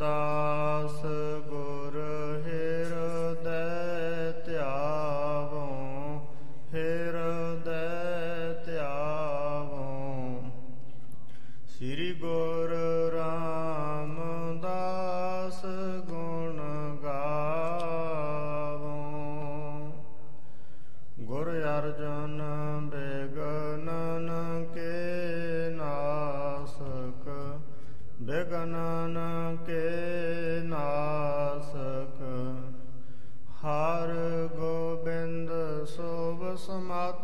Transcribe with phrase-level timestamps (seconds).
[0.00, 1.00] दास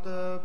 [0.04, 0.40] the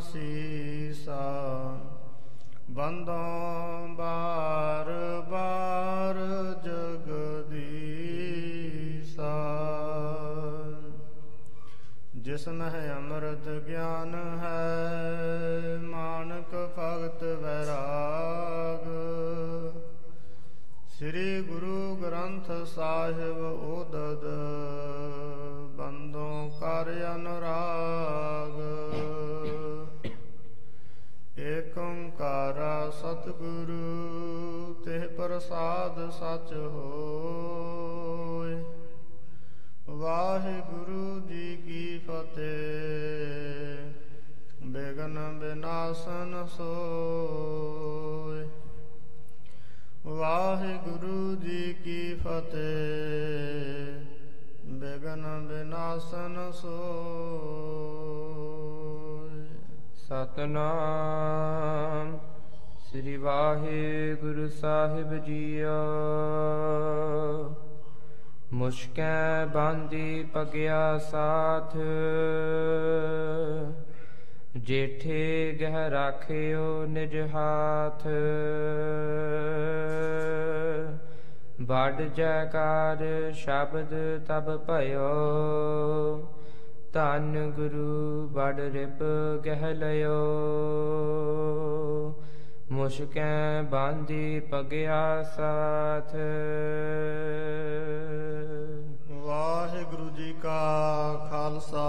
[0.00, 1.22] ਸੀਸਾ,
[2.70, 4.90] ਬੰਦੋਂ ਬਾਰ
[5.30, 6.16] ਬਾਰ
[6.64, 7.64] ਜਗਦੀਸਾ।
[12.16, 18.86] ਜਿਸ ਮਹਿ ਅੰਮ੍ਰਿਤ ਗਿਆਨ ਹੈ, ਮਾਨਕ ਭਗਤ ਵੈਰਾਗ।
[20.88, 24.24] ਸ੍ਰੀ ਗੁਰੂ ਗ੍ਰੰਥ ਸਾਹਿਬ ਉਦਦ,
[25.76, 28.47] ਬੰਦੋਂ ਕਰ ਅਨੁਰਾਗ।
[32.38, 38.62] ਓੰਕਾਰ ਸਤਿਗੁਰੂ ਤੇ ਪ੍ਰਸਾਦ ਸਚ ਹੋਇ
[39.88, 43.92] ਵਾਹਿਗੁਰੂ ਜੀ ਕੀ ਫਤਿਹ,
[44.66, 48.48] ਬੇਗਨ ਬਿਨਾਸਨ ਸੋਇ
[50.06, 54.06] ਵਾਹਿਗੁਰੂ ਜੀ ਕੀ ਫਤਿਹ,
[54.74, 56.78] ਬੇਗਨ ਬਿਨਾਸਨ ਸੋਇ
[60.08, 62.18] ਸਤਨਾਮ।
[62.88, 65.66] ਸ੍ਰੀ ਵਾਹਿਗੁਰੂ ਸਾਹਿਬ ਜੀਓ।
[68.52, 71.76] ਮੁਸ਼ਕੈ ਬਾਂਦੀ ਪਗਿਆ ਸਾਥ।
[74.56, 78.06] ਜੇਠੇ ਗਹਿ ਰਾਖਿਓ ਨਿਜ ਹਾਥ।
[81.60, 85.08] ਬੜ ਜੈਕਾਰ ਸ਼ਬਦ ਤਬ ਭਇਓ।
[86.92, 89.02] ਧੰਨ ਗੁਰੂ ਬੜ ਰਿਪ
[89.44, 90.18] ਗਹਿ ਲਿਓ
[92.72, 96.14] ਮੁਸ਼ਕੈ ਬਾਂਦੀ ਪਗਿਆ ਸਾਥ।
[99.10, 101.86] ਵਾਹਿਗੁਰੂ ਜੀ ਕਾ ਖਾਲਸਾ,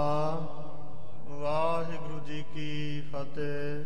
[1.28, 3.84] ਵਾਹਿਗੁਰੂ ਜੀ ਕੀ ਫਤਿਹ।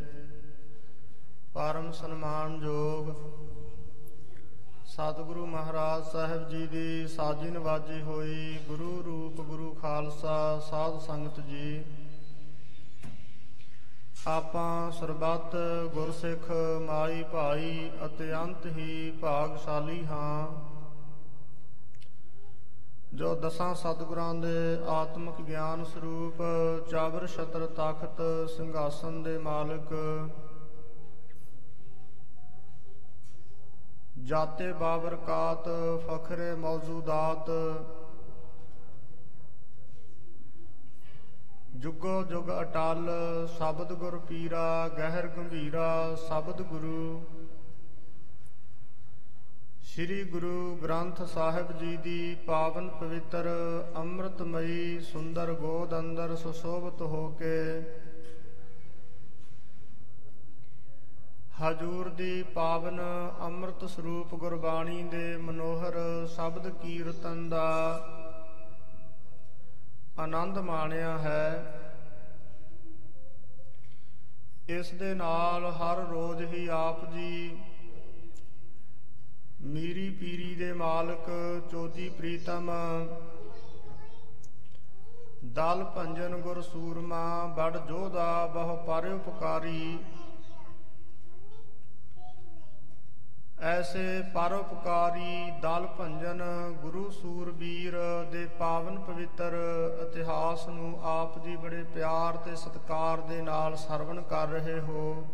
[1.55, 3.11] ਪਰਮ ਸਨਮਾਨਯੋਗ
[4.87, 11.85] ਸਤਿਗੁਰੂ ਮਹਾਰਾਜ ਸਾਹਿਬ ਜੀ ਦੀ ਸਾਜੀ ਨਵਾਜੀ ਹੋਈ ਗੁਰੂ ਰੂਪ ਗੁਰੂ ਖਾਲਸਾ ਸਾਧ ਸੰਗਤ ਜੀ।
[14.26, 15.55] ਆਪਾਂ ਸਰਬੱਤ
[15.94, 16.50] ਗੁਰਸਿੱਖ
[16.81, 20.47] ਮਾਈ ਭਾਈ ਅਤੇ ਅੰਤ ਹੀ ਭਾਗਸ਼ਾਲੀ ਹਾਂ।
[23.15, 26.43] ਜੋ ਦਸਾਂ ਸਤਿਗੁਰਾਂ ਦੇ ਆਤਮਿਕ ਗਿਆਨ ਸਰੂਪ
[26.91, 29.93] ਚਾਬਰ ਛਤਰ ਤਖਤ ਸਿੰਘਾਸਨ ਦੇ ਮਾਲਕ,
[34.25, 35.69] ਜਾਤੇ ਬਾਬਰਕਾਤ
[36.06, 37.50] ਫਖਰੇ ਮੌਜੂਦਾਤ
[41.75, 43.09] ਜੁਗੋ ਜੁਗ ਅਟਲ,
[43.56, 47.25] ਸ਼ਬਦ ਗੁਰ ਪੀਰਾ, ਗਹਿਰ ਗੰਭੀਰਾ, ਸ਼ਬਦ ਗੁਰੂ।
[49.85, 53.49] ਸ੍ਰੀ ਗੁਰੂ ਗ੍ਰੰਥ ਸਾਹਿਬ ਜੀ ਦੀ ਪਾਵਨ ਪਵਿੱਤਰ,
[53.97, 57.82] ਅੰਮ੍ਰਿਤਮਈ ਸੁੰਦਰ ਗੋਦ ਅੰਦਰ ਸੁਸ਼ੋਭਤ ਹੋ ਕੇ
[61.62, 63.00] ਹਜੂਰ ਦੀ ਪਾਵਨ
[63.41, 67.65] ਅੰਮ੍ਰਿਤ ਸਰੂਪ ਗੁਰਬਾਣੀ ਦੇ ਮਨੋਹਰ ਸ਼ਬਦ ਕੀਰਤਨ ਦਾ
[70.19, 71.46] ਆਨੰਦ ਮਾਣਿਆ ਹੈ।
[74.69, 77.56] ਇਸ ਦੇ ਨਾਲ ਹਰ ਰੋਜ਼ ਹੀ ਆਪ ਜੀ
[79.62, 81.31] ਮੀਰੀ ਪੀਰੀ ਦੇ ਮਾਲਕ
[81.70, 82.70] ਚੋਦੀ ਪ੍ਰੀਤਮ,
[85.44, 89.06] ਦਲ ਭੰਜਨ ਗੁਰ ਸੂਰਮਾ, ਬੜ ਜੋਧਾ ਬਹੁ ਪਰ
[93.64, 96.43] ਐਸੇ ਪਰਉਪਕਾਰੀ ਦਲ ਭੰਜਨ
[96.82, 97.94] ਗੁਰੂ ਸੂਰਬੀਰ
[98.32, 99.55] ਦੇ ਪਾਵਨ ਪਵਿੱਤਰ
[100.02, 105.25] ਇਤਿਹਾਸ ਨੂੰ ਆਪ ਜੀ ਬੜੇ ਪਿਆਰ ਤੇ ਸਤਿਕਾਰ ਦੇ ਨਾਲ ਸਰਵਣ ਕਰ ਰਹੇ ਹੋ।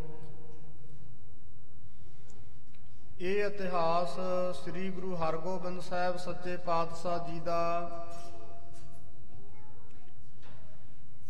[3.20, 4.14] ਇਹ ਇਤਿਹਾਸ
[4.56, 7.60] ਸ੍ਰੀ ਗੁਰੂ ਹਰਗੋਬਿੰਦ ਸਾਹਿਬ ਸੱਚੇ ਪਾਤਸ਼ਾਹ ਜੀ ਦਾ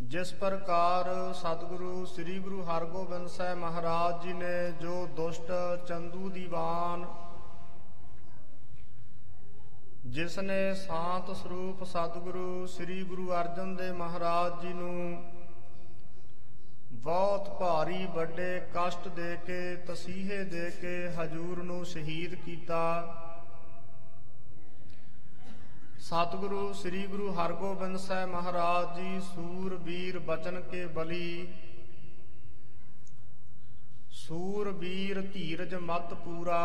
[0.00, 5.50] ਜਿਸ ਪ੍ਰਕਾਰ ਸਤਿਗੁਰੂ, ਸ੍ਰੀ ਗੁਰੂ ਹਰਗੋਬਿੰਦ ਸਾਹਿਬ ਮਹਾਰਾਜ ਜੀ ਨੇ ਜੋ ਦੁਸ਼ਟ
[5.88, 7.04] ਚੰਦੂ ਦੀਵਾਨ
[10.06, 15.22] ਜਿਸ ਨੇ ਸ਼ਾਂਤ ਸਰੂਪ ਸਤਿਗੁਰੂ, ਸ੍ਰੀ ਗੁਰੂ ਅਰਜਨ ਦੇਵ ਮਹਾਰਾਜ ਜੀ ਨੂੰ
[16.92, 22.80] ਬਹੁਤ ਭਾਰੀ ਵੱਡੇ ਕਸ਼ਟ ਦੇ ਕੇ, ਤਸੀਹੇ ਦੇ ਕੇ ਹਜੂਰ ਨੂੰ ਸ਼ਹੀਦ ਕੀਤਾ
[26.00, 31.52] ਸਤਿਗੁਰੂ, ਸ੍ਰੀ ਗੁਰੂ ਹਰਗੋਬਿੰਦ ਸਾਹਿਬ ਮਹਾਰਾਜ ਜੀ ਸੂਰਬੀਰ ਬਚਨ ਕੇ ਬਲੀ।
[34.12, 36.62] ਸੂਰਬੀਰ ਧੀਰਜ ਮਤ ਪੂਰਾ।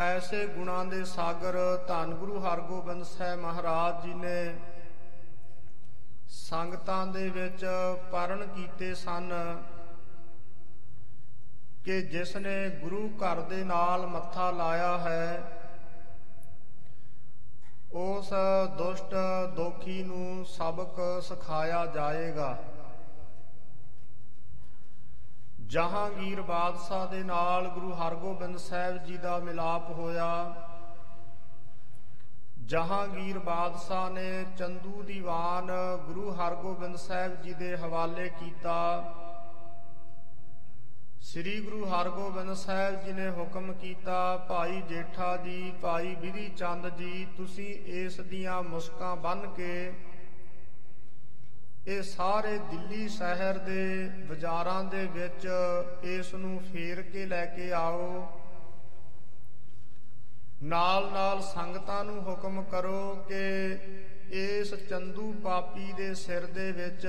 [0.00, 1.56] ਐਸੇ ਗੁਣਾਂ ਦੇ ਸਾਗਰ
[1.88, 4.54] ਧੰਨ ਗੁਰੂ ਹਰਗੋਬਿੰਦ ਸਾਹਿਬ ਮਹਾਰਾਜ ਜੀ ਨੇ
[6.28, 7.64] ਸੰਗਤਾਂ ਦੇ ਵਿੱਚ
[8.12, 9.32] ਪਰਨ ਕੀਤੇ ਸਨ
[11.84, 15.60] ਕਿ ਜਿਸ ਨੇ ਗੁਰੂ ਘਰ ਦੇ ਨਾਲ ਮੱਥਾ ਲਾਇਆ ਹੈ
[17.94, 18.30] ਉਸ
[18.78, 19.14] ਦੁਸ਼ਟ
[19.56, 22.56] ਦੋਖੀ ਨੂੰ ਸਬਕ ਸਿਖਾਇਆ ਜਾਏਗਾ।
[25.66, 30.54] ਜਹਾਂਗੀਰ ਬਾਦਸ਼ਾਹ ਦੇ ਨਾਲ ਗੁਰੂ ਹਰਗੋਬਿੰਦ ਸਾਹਿਬ ਜੀ ਦਾ ਮਿਲਾਪ ਹੋਇਆ।
[32.64, 35.70] ਜਹਾਂਗੀਰ ਬਾਦਸ਼ਾਹ ਨੇ ਚੰਦੂ ਦੀਵਾਨ
[36.06, 38.74] ਗੁਰੂ ਹਰਗੋਬਿੰਦ ਸਾਹਿਬ ਜੀ ਦੇ ਹਵਾਲੇ ਕੀਤਾ।
[41.24, 44.16] ਸ੍ਰੀ ਗੁਰੂ ਹਰਗੋਬਿੰਦ ਸਾਹਿਬ ਜੀ ਨੇ ਹੁਕਮ ਕੀਤਾ
[44.48, 49.92] ਭਾਈ ਜੇਠਾ ਜੀ, ਭਾਈ ਵਿਧੀ ਚੰਦ ਜੀ ਤੁਸੀਂ ਇਸ ਦੀਆਂ ਮੁਸਕਾਂ ਬੰਨ ਕੇ
[51.86, 55.46] ਇਹ ਸਾਰੇ ਦਿੱਲੀ ਸ਼ਹਿਰ ਦੇ ਬਾਜ਼ਾਰਾਂ ਦੇ ਵਿੱਚ
[56.08, 58.26] ਇਸ ਨੂੰ ਫੇਰ ਕੇ ਲੈ ਕੇ ਆਓ।
[60.62, 63.42] ਨਾਲ ਨਾਲ ਸੰਗਤਾਂ ਨੂੰ ਹੁਕਮ ਕਰੋ ਕਿ
[64.34, 67.06] ਇਸ ਚੰਦੂ ਪਾਪੀ ਦੇ ਸਿਰ ਦੇ ਵਿੱਚ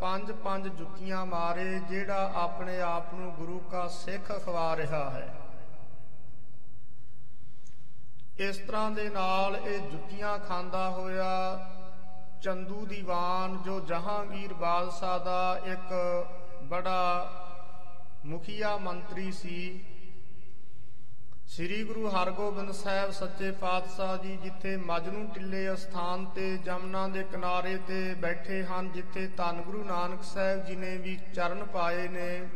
[0.00, 5.34] ਪੰਜ ਪੰਜ ਜੁੱਤੀਆਂ ਮਾਰੇ, ਜਿਹੜਾ ਆਪਣੇ ਆਪ ਨੂੰ ਗੁਰੂ ਕਾ ਸਿੱਖ ਖਵਾ ਰਿਹਾ ਹੈ।
[8.38, 11.30] ਇਸ ਤਰ੍ਹਾਂ ਦੇ ਨਾਲ ਇਹ ਜੁੱਤੀਆਂ ਖਾਂਦਾ ਹੋਇਆ
[12.42, 15.92] ਚੰਦੂ ਦੀਵਾਨ, ਜੋ ਜਹਾਂਗੀਰ ਬਾਦਸ਼ਾਹ ਦਾ ਇੱਕ
[16.62, 17.32] ਬੜਾ
[18.26, 19.84] ਮੁਖੀਆ ਮੰਤਰੀ ਸੀ
[21.50, 27.76] ਸ੍ਰੀ ਗੁਰੂ ਹਰਗੋਬਿੰਦ ਸਾਹਿਬ ਸੱਚੇ ਪਾਤਸ਼ਾਹ ਜੀ ਜਿੱਥੇ ਮਜਨੂ ਟਿੱਲੇ ਅਸਥਾਨ ਤੇ ਜਮਨਾ ਦੇ ਕਿਨਾਰੇ
[27.88, 32.48] ਤੇ ਬੈਠੇ ਹਨ, ਜਿੱਥੇ ਧੰਨ ਗੁਰੂ ਨਾਨਕ ਸਾਹਿਬ ਜੀ ਨੇ ਵੀ ਚਰਨ ਪਾਏ ਨੇ।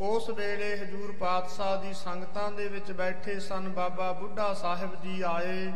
[0.00, 5.72] ਉਸ ਵੇਲੇ ਹਜੂਰ ਪਾਤਸ਼ਾਹ ਦੀ ਸੰਗਤਾਂ ਦੇ ਵਿੱਚ ਬੈਠੇ ਸਨ, ਬਾਬਾ ਬੁੱਢਾ ਸਾਹਿਬ ਜੀ ਆਏ।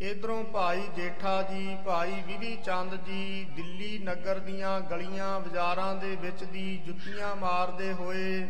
[0.00, 6.44] ਇਧਰੋਂ ਭਾਈ ਜੇਠਾ ਜੀ, ਭਾਈ ਵਿਧੀ ਚੰਦ ਜੀ, ਦਿੱਲੀ ਨਗਰ ਦੀਆਂ ਗਲੀਆਂ ਬਾਜ਼ਾਰਾਂ ਦੇ ਵਿੱਚ
[6.44, 8.48] ਦੀ ਜੁੱਤੀਆਂ ਮਾਰਦੇ ਹੋਏ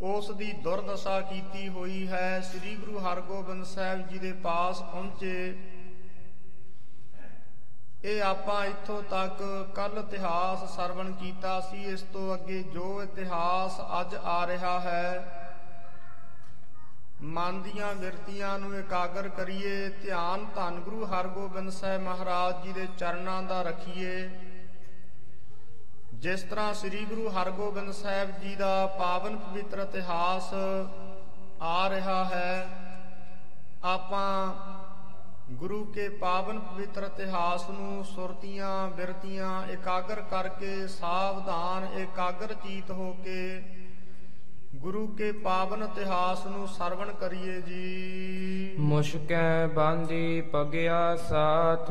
[0.00, 5.56] ਉਸ ਦੀ ਦੁਰਦਸ਼ਾ ਕੀਤੀ ਹੋਈ ਹੈ। ਸ੍ਰੀ ਗੁਰੂ ਹਰਗੋਬਿੰਦ ਸਾਹਿਬ ਜੀ ਦੇ ਪਾਸ ਪਹੁੰਚੇ।
[8.04, 9.42] ਇਹ ਆਪਾਂ ਇੱਥੋਂ ਤੱਕ
[9.74, 15.33] ਕੱਲ ਇਤਿਹਾਸ ਸਰਵਣ ਕੀਤਾ ਸੀ। ਇਸ ਤੋਂ ਅੱਗੇ ਜੋ ਇਤਿਹਾਸ ਅੱਜ ਆ ਰਿਹਾ ਹੈ
[17.14, 23.42] ਮਨ ਦੀਆਂ ਵਿਰਤੀਆਂ ਨੂੰ ਇਕਾਗਰ ਕਰੀਏ, ਧਿਆਨ ਧੰਨ ਗੁਰੂ ਹਰਗੋਬਿੰਦ ਸਾਹਿਬ ਮਹਾਰਾਜ ਜੀ ਦੇ ਚਰਨਾਂ
[23.42, 24.28] ਦਾ ਰੱਖੀਏ।
[26.14, 30.52] ਜਿਸ ਤਰ੍ਹਾਂ ਸ੍ਰੀ ਗੁਰੂ ਹਰਗੋਬਿੰਦ ਸਾਹਿਬ ਜੀ ਦਾ ਪਾਵਨ ਪਵਿੱਤਰ ਇਤਿਹਾਸ
[31.62, 32.66] ਆ ਰਿਹਾ ਹੈ,
[33.84, 34.54] ਆਪਾਂ
[35.52, 43.60] ਗੁਰੂ ਕੇ ਪਾਵਨ ਪਵਿੱਤਰ ਇਤਿਹਾਸ ਨੂੰ ਸੁਰਤੀਆਂ, ਬਿਰਤੀਆਂ ਇਕਾਗਰ ਕਰਕੇ ਸਾਵਧਾਨ, ਇਕਾਗਰ ਚੀਤ ਹੋ ਕੇ
[44.74, 51.90] ਗੁਰੂ ਕੇ ਪਾਵਨ ਇਤਿਹਾਸ ਨੂੰ ਸਰਵਣ ਕਰੀਏ ਜੀ। ਮੁਸ਼ਕੈ ਬਾਂਦੀ ਪਗਿਆ ਸਾਥ।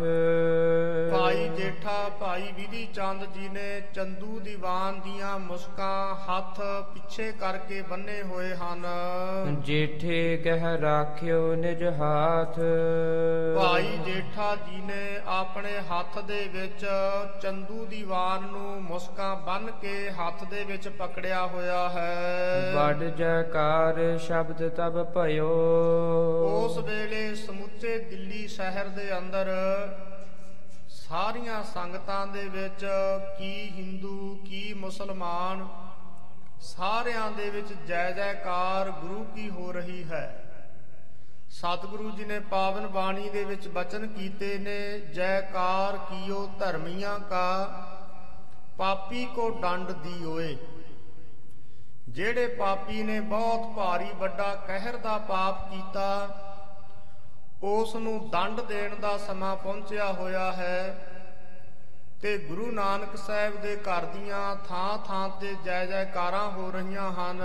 [1.11, 6.61] ਭਾਈ ਜੇਠਾ ਭਾਈ ਵਿਧੀ ਚੰਦ ਜੀ ਨੇ ਚੰਦੂ ਦੀਵਾਨ ਦੀਆਂ ਮੁਸਕਾਂ ਹੱਥ
[6.93, 8.85] ਪਿੱਛੇ ਕਰਕੇ ਬੰਨੇ ਹੋਏ ਹਨ।
[9.61, 12.59] ਜੇਠੇ ਕਹਿ ਰਾਖਿਓ ਨਿਜ ਹਾਥ।
[13.55, 16.85] ਭਾਈ ਜੇਠਾ ਜੀ ਨੇ ਆਪਣੇ ਹੱਥ ਦੇ ਵਿੱਚ
[17.41, 24.67] ਚੰਦੂ ਦੀਵਾਨ ਨੂੰ ਮੁਸਕਾਂ ਬੰਨ ਕੇ ਹੱਥ ਦੇ ਵਿੱਚ ਪਕੜਿਆ ਹੋਇਆ ਹੈ। ਵੱਡ ਜੈਕਾਰ ਸ਼ਬਦ
[24.69, 25.49] ਤਬ ਭਇਓ।
[26.47, 29.49] ਉਸ ਵੇਲੇ ਸਮੁੱਚੇ ਦਿੱਲੀ ਸ਼ਹਿਰ ਦੇ ਅੰਦਰ
[30.89, 32.85] ਸਾਰੀਆਂ ਸੰਗਤਾਂ ਦੇ ਵਿੱਚ
[33.37, 35.67] ਕੀ ਹਿੰਦੂ, ਕੀ ਮੁਸਲਮਾਨ,
[36.61, 40.25] ਸਾਰਿਆਂ ਦੇ ਵਿੱਚ ਜੈ ਜੈਕਾਰ ਗੁਰੂ ਕੀ ਹੋ ਰਹੀ ਹੈ।
[41.49, 47.47] ਸਤਿਗੁਰੂ ਜੀ ਨੇ ਪਾਵਨ ਬਾਣੀ ਦੇ ਵਿੱਚ ਬਚਨ ਕੀਤੇ ਨੇ, ਜੈਕਾਰ ਕੀਓ ਧਰਮੀਆਂ ਕਾ,
[48.77, 50.55] ਪਾਪੀ ਕੋ ਡੰਡ ਦੀ ਓਏ
[52.13, 56.08] ਜਿਹੜੇ ਪਾਪੀ ਨੇ ਬਹੁਤ ਭਾਰੀ ਵੱਡਾ ਕਹਿਰ ਦਾ ਪਾਪ ਕੀਤਾ
[57.63, 61.08] ਉਸ ਨੂੰ ਦੰਡ ਦੇਣ ਦਾ ਸਮਾਂ ਪਹੁੰਚਿਆ ਹੋਇਆ ਹੈ
[62.22, 67.41] ਤੇ ਗੁਰੂ ਨਾਨਕ ਸਾਹਿਬ ਦੇ ਘਰ ਦੀਆਂ ਥਾਂ ਥਾਂ ਤੇ ਜੈ ਜੈਕਾਰਾਂ ਹੋ ਰਹੀਆਂ ਹਨ।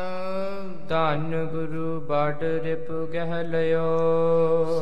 [0.88, 3.86] ਧੰਨ ਗੁਰੂ ਬਾਟ ਰਿਪ ਗਹਿ ਲਿਓ।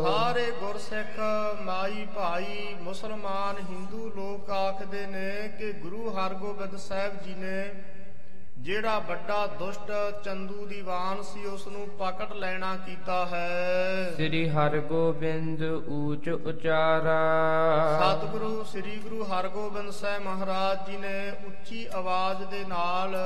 [0.04, 1.20] ਸਾਰੇ ਗੁਰਸਿੱਖ
[1.62, 7.70] ਮਾਈ ਭਾਈ ਮੁਸਲਮਾਨ ਹਿੰਦੂ ਲੋਕ ਆਖਦੇ ਨੇ ਕਿ ਗੁਰੂ ਹਰਗੋਬਿੰਦ ਸਾਹਿਬ ਜੀ ਨੇ
[8.58, 9.90] ਜਿਹੜਾ ਵੱਡਾ ਦੁਸ਼ਟ
[10.24, 17.18] ਚੰਦੂ ਦੀਵਾਨ ਸੀ ਉਸ ਨੂੰ ਪਕੜ ਲੈਣਾ ਕੀਤਾ ਹੈ। ਸ੍ਰੀ ਹਰਗੋਬਿੰਦ ਊਚ ਉਚਾਰਾ।
[18.00, 23.16] ਸਤਿਗੁਰੂ ਸ੍ਰੀ ਗੁਰੂ ਹਰਗੋਬਿੰਦ ਸਾਹਿਬ ਮਹਾਰਾਜ ਜੀ ਨੇ ਉੱਚੀ ਆਵਾਜ਼ ਦੇ ਨਾਲ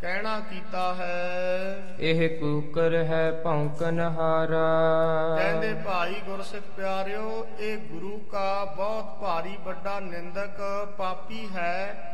[0.00, 8.64] ਕਹਿਣਾ ਕੀਤਾ ਹੈ। ਇਹ ਕੂਕਰ ਹੈ ਭੌਂਕਨ ਹਾਰਾ। ਕਹਿੰਦੇ ਭਾਈ ਗੁਰਸਿੱਖ ਪਿਆਰਿਓ ਇਹ ਗੁਰੂ ਕਾ
[8.64, 12.06] ਬਹੁਤ ਭਾਰੀ ਵੱਡਾ ਨਿੰਦਕ ਪਾਪੀ ਹੈ।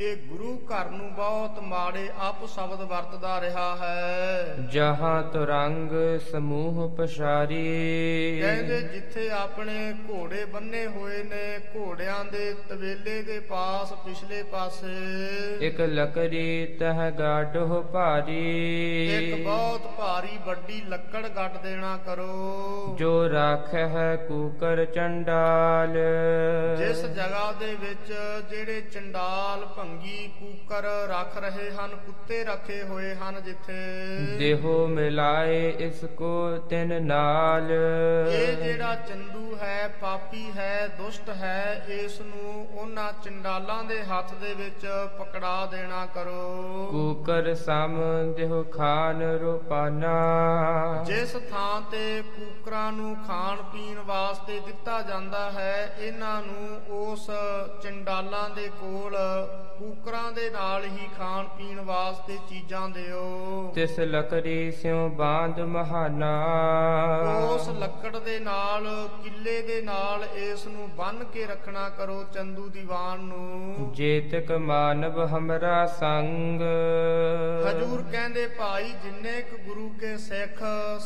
[0.00, 5.90] ਇਹ ਗੁਰੂ ਘਰ ਨੂੰ ਬਹੁਤ ਮਾੜੇ ਅਪ ਸ਼ਬਦ ਵਰਤਦਾ ਰਿਹਾ ਹੈ। ਜਹਾਂ ਤੁਰੰਗ
[6.32, 14.42] ਸਮੂਹ ਪਛਾਰੀ ਕਹਿੰਦੇ ਜਿੱਥੇ ਆਪਣੇ ਘੋੜੇ ਬੰਨੇ ਹੋਏ ਨੇ ਘੋੜਿਆਂ ਦੇ ਤਵੇਲੇ ਦੇ ਪਾਸ ਪਿਛਲੇ
[14.42, 14.92] ਪਾਸੇ।
[15.66, 18.44] ਇਕ ਲਕੜੀ ਤਹ ਗਾਢੋ ਭਾਰੀ।
[19.16, 25.96] ਇੱਕ ਬਹੁਤ ਭਾਰੀ ਵੱਡੀ ਲੱਕੜ ਗੱਡ ਦੇਣਾ ਕਰੋ। ਜੋ ਰਾਖ ਹੈ ਕੂਕਰ ਚੰਡਾਲ।
[26.78, 28.14] ਜਿਸ ਜਗ੍ਹਾ ਦੇ ਵਿੱਚ
[28.50, 33.74] ਜਿਹੜੇ ਚੰਡਾਲ ਭੰਗੀ ਕੂਕਰ ਰੱਖ ਰਹੇ ਹਨ ਕੁੱਤੇ ਰੱਖੇ ਹੋਏ ਹਨ ਜਿੱਥੇ।
[34.38, 36.30] ਦੇਹੋ ਮਿਲਾਏ ਇਸ ਕੋ
[36.70, 44.02] ਤਿਨ ਨਾਲ। ਇਹ ਜਿਹੜਾ ਚੰਦੂ ਹੈ ਪਾਪੀ ਹੈ ਦੁਸ਼ਟ ਹੈ ਇਸ ਨੂੰ ਉਹਨਾਂ ਚੰਡਾਲਾਂ ਦੇ
[44.02, 44.86] ਹੱਥ ਦੇ ਵਿੱਚ
[45.18, 47.96] ਪਕੜਾ ਦੇਣਾ ਕਰੋ। ਕੂਕਰ ਸਮ
[48.36, 50.14] ਦੇਹੋ ਖਾਨ ਰੂਪਾਨਾ।
[51.06, 57.30] ਜਿਸ ਥਾਂ ਤੇ ਕੂਕਰਾਂ ਨੂੰ ਖਾਣ ਪੀਣ ਵਾਸਤੇ ਦਿੱਤਾ ਜਾਂਦਾ ਹੈ ਇਹਨਾਂ ਨੂੰ ਉਸ
[57.82, 59.16] ਚੰਡਾਲਾਂ ਦੇ ਕੋਲ
[59.78, 63.24] ਕੂਕਰਾਂ ਦੇ ਨਾਲ ਹੀ ਖਾਣ ਪੀਣ ਵਾਸਤੇ ਚੀਜ਼ਾਂ ਦਿਓ।
[63.74, 66.30] ਤਿਸ ਲਕੜੀ ਸਿਉ ਬਾਂਧ ਮਹਾਨਾ।
[67.50, 68.86] ਉਸ ਲੱਕੜ ਦੇ ਨਾਲ
[69.24, 75.84] ਕਿੱਲੇ ਦੇ ਨਾਲ ਇਸ ਨੂੰ ਬੰਨ ਕੇ ਰੱਖਣਾ ਕਰੋ ਚੰਦੂ ਦੀਵਾਨ ਨੂੰ। ਜੇਤਕ ਮਾਨਵ ਹਮਰਾ
[75.86, 76.60] ਸੰਗ।
[77.68, 80.62] ਹਜੂਰ ਕਹਿੰਦੇ ਭਾਈ ਜਿੰਨੇ ਕੁ ਗੁਰੂ ਕੇ ਸਿੱਖ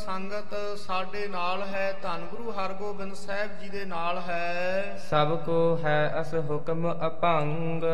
[0.07, 6.15] ਸੰਗਤ ਸਾਡੇ ਨਾਲ ਹੈ ਧੰਨ ਗੁਰੂ ਹਰਗੋਬਿੰਦ ਸਾਹਿਬ ਜੀ ਦੇ ਨਾਲ ਹੈ। ਸਭ ਕੋ ਹੈ
[6.21, 7.85] ਅਸ ਹੁਕਮ ਅਪੰਗ।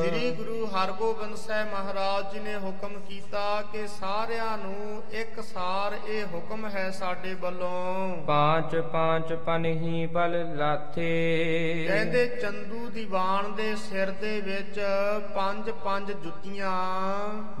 [0.00, 6.24] ਸ੍ਰੀ ਗੁਰੂ ਹਰਗੋਬਿੰਦ ਸਾਹਿਬ ਮਹਾਰਾਜ ਜੀ ਨੇ ਹੁਕਮ ਕੀਤਾ ਕਿ ਸਾਰਿਆਂ ਨੂੰ ਇੱਕ ਸਾਰ ਇਹ
[6.24, 11.08] ਹੁਕਮ ਹੈ ਸਾਡੇ ਵੱਲੋਂ। ਪਾਂਚ ਪਾਂਚ ਪਨਹੀ ਬਲ ਲਾਥੇ।
[11.88, 14.80] ਕਹਿੰਦੇ ਚੰਦੂ ਦੀਵਾਨ ਦੇ ਸਿਰ ਦੇ ਵਿੱਚ
[15.34, 16.72] ਪੰਜ ਪੰਜ ਜੁੱਤੀਆਂ।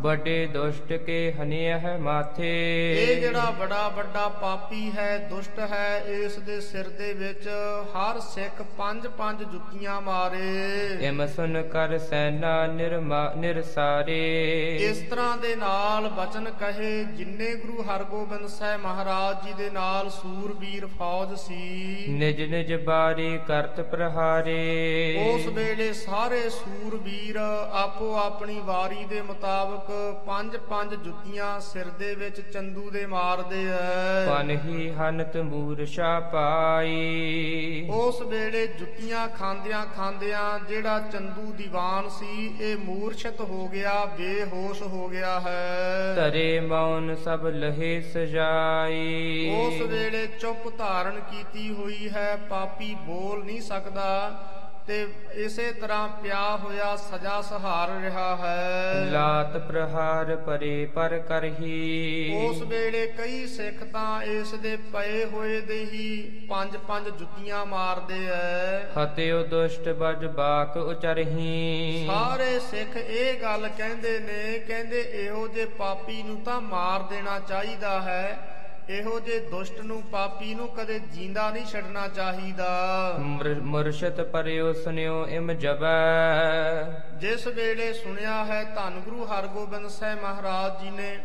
[0.00, 2.50] ਵੱਡੇ ਦੁਸ਼ਟ ਕੇ ਹਨਿਆ ਹੈ ਮਾਥੇ।
[2.94, 7.48] ਇਹ ਜਿਹੜਾ ਬੜਾ ਵੱਡਾ ਪਾਪੀ ਹੈ ਦੁਸ਼ਟ ਹੈ ਇਸ ਦੇ ਸਿਰ ਦੇ ਵਿੱਚ
[7.94, 10.48] ਹਰ ਸਿੱਖ ਪੰਜ ਪੰਜ ਜੁੱਤੀਆਂ ਮਾਰੇ।
[11.00, 11.98] ਇਮ ਸੁਨ ਕਰ
[12.30, 14.18] ਸੈਨਾ ਨਿਰਮਾ ਨਿਰਸਾਰੇ।
[14.80, 20.86] ਇਸ ਤਰ੍ਹਾਂ ਦੇ ਨਾਲ ਬਚਨ ਕਹੇ ਜਿੰਨੇ ਗੁਰੂ ਹਰਗੋਬਿੰਦ ਸਾਹਿਬ ਮਹਾਰਾਜ ਜੀ ਦੇ ਨਾਲ ਸੂਰਬੀਰ
[20.86, 24.60] ਫੌਜ ਸੀ। ਨਿਜ ਨਿਜ ਬਾਰੀ ਕਰਤ ਪ੍ਰਹਾਰੇ।
[25.24, 27.36] ਉਸ ਵੇਲੇ ਸਾਰੇ ਸੂਰਬੀਰ
[27.72, 29.90] ਆਪੋ ਆਪਣੀ ਵਾਰੀ ਦੇ ਮੁਤਾਬਕ
[30.26, 36.96] ਪੰਜ ਪੰਜ ਜੁੱਤੀਆਂ ਸਿਰ ਦੇ ਵਿੱਚ ਚੰਦੂ ਦੇ ਮਾਰਦੇ ਐ। ਪਨਹੀ ਹਨਤ ਮੂਰਛਾ ਪਾਈ।
[37.90, 45.08] ਉਸ ਵੇਲੇ ਜੁੱਤੀਆਂ ਖਾਂਦਿਆਂ ਖਾਂਦਿਆਂ ਜਿਹੜਾ ਚੰਦੂ ਦੀਵਾਨ ਸੀ ਇਹ ਮੂਰਛਿਤ ਹੋ ਗਿਆ ਬੇਹੋਸ਼ ਹੋ
[45.08, 52.94] ਗਿਆ ਹੈ। ਤਰੇ ਮੌਨ ਸਭ ਲਹੇ ਸਜਾਈ। ਉਸ ਵੇਲੇ ਚੁੱਪ ਧਾਰਨ ਕੀਤੀ ਹੋਈ ਹੈ ਪਾਪੀ
[52.94, 54.08] ਬੋਲ ਨਹੀਂ ਸਕਦਾ।
[54.90, 62.62] ਤੇ ਇਸੇ ਤਰ੍ਹਾਂ ਪਿਆ ਹੋਇਆ ਸਜ਼ਾ ਸਹਾਰ ਰਿਹਾ ਹੈ। ਲਾਤ ਪ੍ਰਹਾਰ ਪਰੇ ਪਰ ਕਰਹੀ। ਉਸ
[62.62, 68.80] ਵੇਲੇ ਕਈ ਸਿੱਖ ਤਾਂ ਇਸ ਦੇ ਪਏ ਹੋਏ ਦੇ ਹੀ ਪੰਜ ਪੰਜ ਜੁੱਤੀਆਂ ਮਾਰਦੇ ਐ।
[68.98, 76.22] ਹਤਿਓ ਦੁਸ਼ਟ ਬਜ ਬਾਕ ਉਚਰਹੀ। ਸਾਰੇ ਸਿੱਖ ਇਹ ਗੱਲ ਕਹਿੰਦੇ ਨੇ ਕਹਿੰਦੇ ਇਹੋ ਜੇ ਪਾਪੀ
[76.22, 78.59] ਨੂੰ ਤਾਂ ਮਾਰ ਦੇਣਾ ਚਾਹੀਦਾ ਹੈ।
[78.90, 82.68] ਇਹੋ ਜੇ ਦੁਸ਼ਟ ਨੂੰ ਪਾਪੀ ਨੂੰ ਕਦੇ ਜਿੰਦਾ ਨਹੀਂ ਛੱਡਣਾ ਚਾਹੀਦਾ।
[83.18, 86.82] ਮੁਰ- ਮੁਰਸ਼ਦ ਪਰਿਓ ਸੁਨਿਓ ਇਮ ਜਬੈ
[87.16, 91.18] ਜਿਸ ਵੇਲੇ ਸੁਣਿਆ ਹੈ ਧੰਨ ਗੁਰੂ ਹਰਗੋਬਿੰਦ ਸਾਹਿਬ ਮਹਾਰਾਜ ਜੀ ਨੇ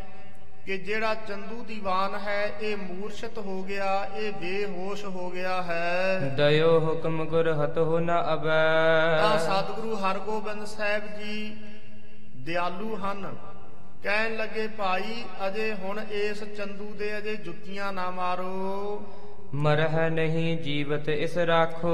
[0.66, 6.80] ਕਿ ਜਿਹੜਾ ਚੰਦੂ ਦੀਵਾਨ ਹੈ ਇਹ ਮੂਰਛਤ ਹੋ ਗਿਆ ਇਹ ਬੇਹੋਸ਼ ਹੋ ਗਿਆ ਹੈ। ਦਇਓ
[6.80, 11.56] ਹੁਕਮ ਗੁਰ ਹਤਹੁ ਨ ਤਾਂ ਅਬੈ ਸਤਿਗੁਰੂ ਹਰਗੋਬਿੰਦ ਸਾਹਿਬ ਜੀ
[12.36, 13.36] ਦਿਆਲੂ ਹਨ।
[14.06, 19.04] ਕਹਿਣ ਲੱਗੇ ਭਾਈ ਅਜੇ ਹੁਣ ਇਸ ਚੰਦੂ ਦੇ ਅਜੇ ਜੁੱਤੀਆਂ ਨਾ ਮਾਰੋ।
[19.54, 21.94] ਮਰਹਿ ਨਹੀਂ ਜੀਵਤ ਇਸ ਰਾਖੋ।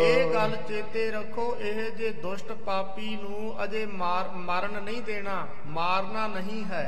[0.00, 6.26] ਇਹ ਗੱਲ ਚੇਤੇ ਰੱਖੋ ਇਹ ਜੇ ਦੁਸ਼ਟ ਪਾਪੀ ਨੂੰ ਅਜੇ ਮਾਰ ਮਰਨ ਨਹੀਂ ਦੇਣਾ ਮਾਰਨਾ
[6.26, 6.84] ਨਹੀਂ ਹੈ।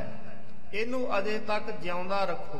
[0.73, 2.59] ਇਹਨੂੰ ਅਜੇ ਤੱਕ ਜਿਉਂਦਾ ਰੱਖੋ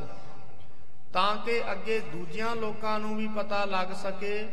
[1.13, 4.47] ਤਾਂ ਕਿ ਅੱਗੇ ਦੂਜਿਆਂ ਲੋਕਾਂ ਨੂੰ ਵੀ ਪਤਾ ਲੱਗ ਸਕੇ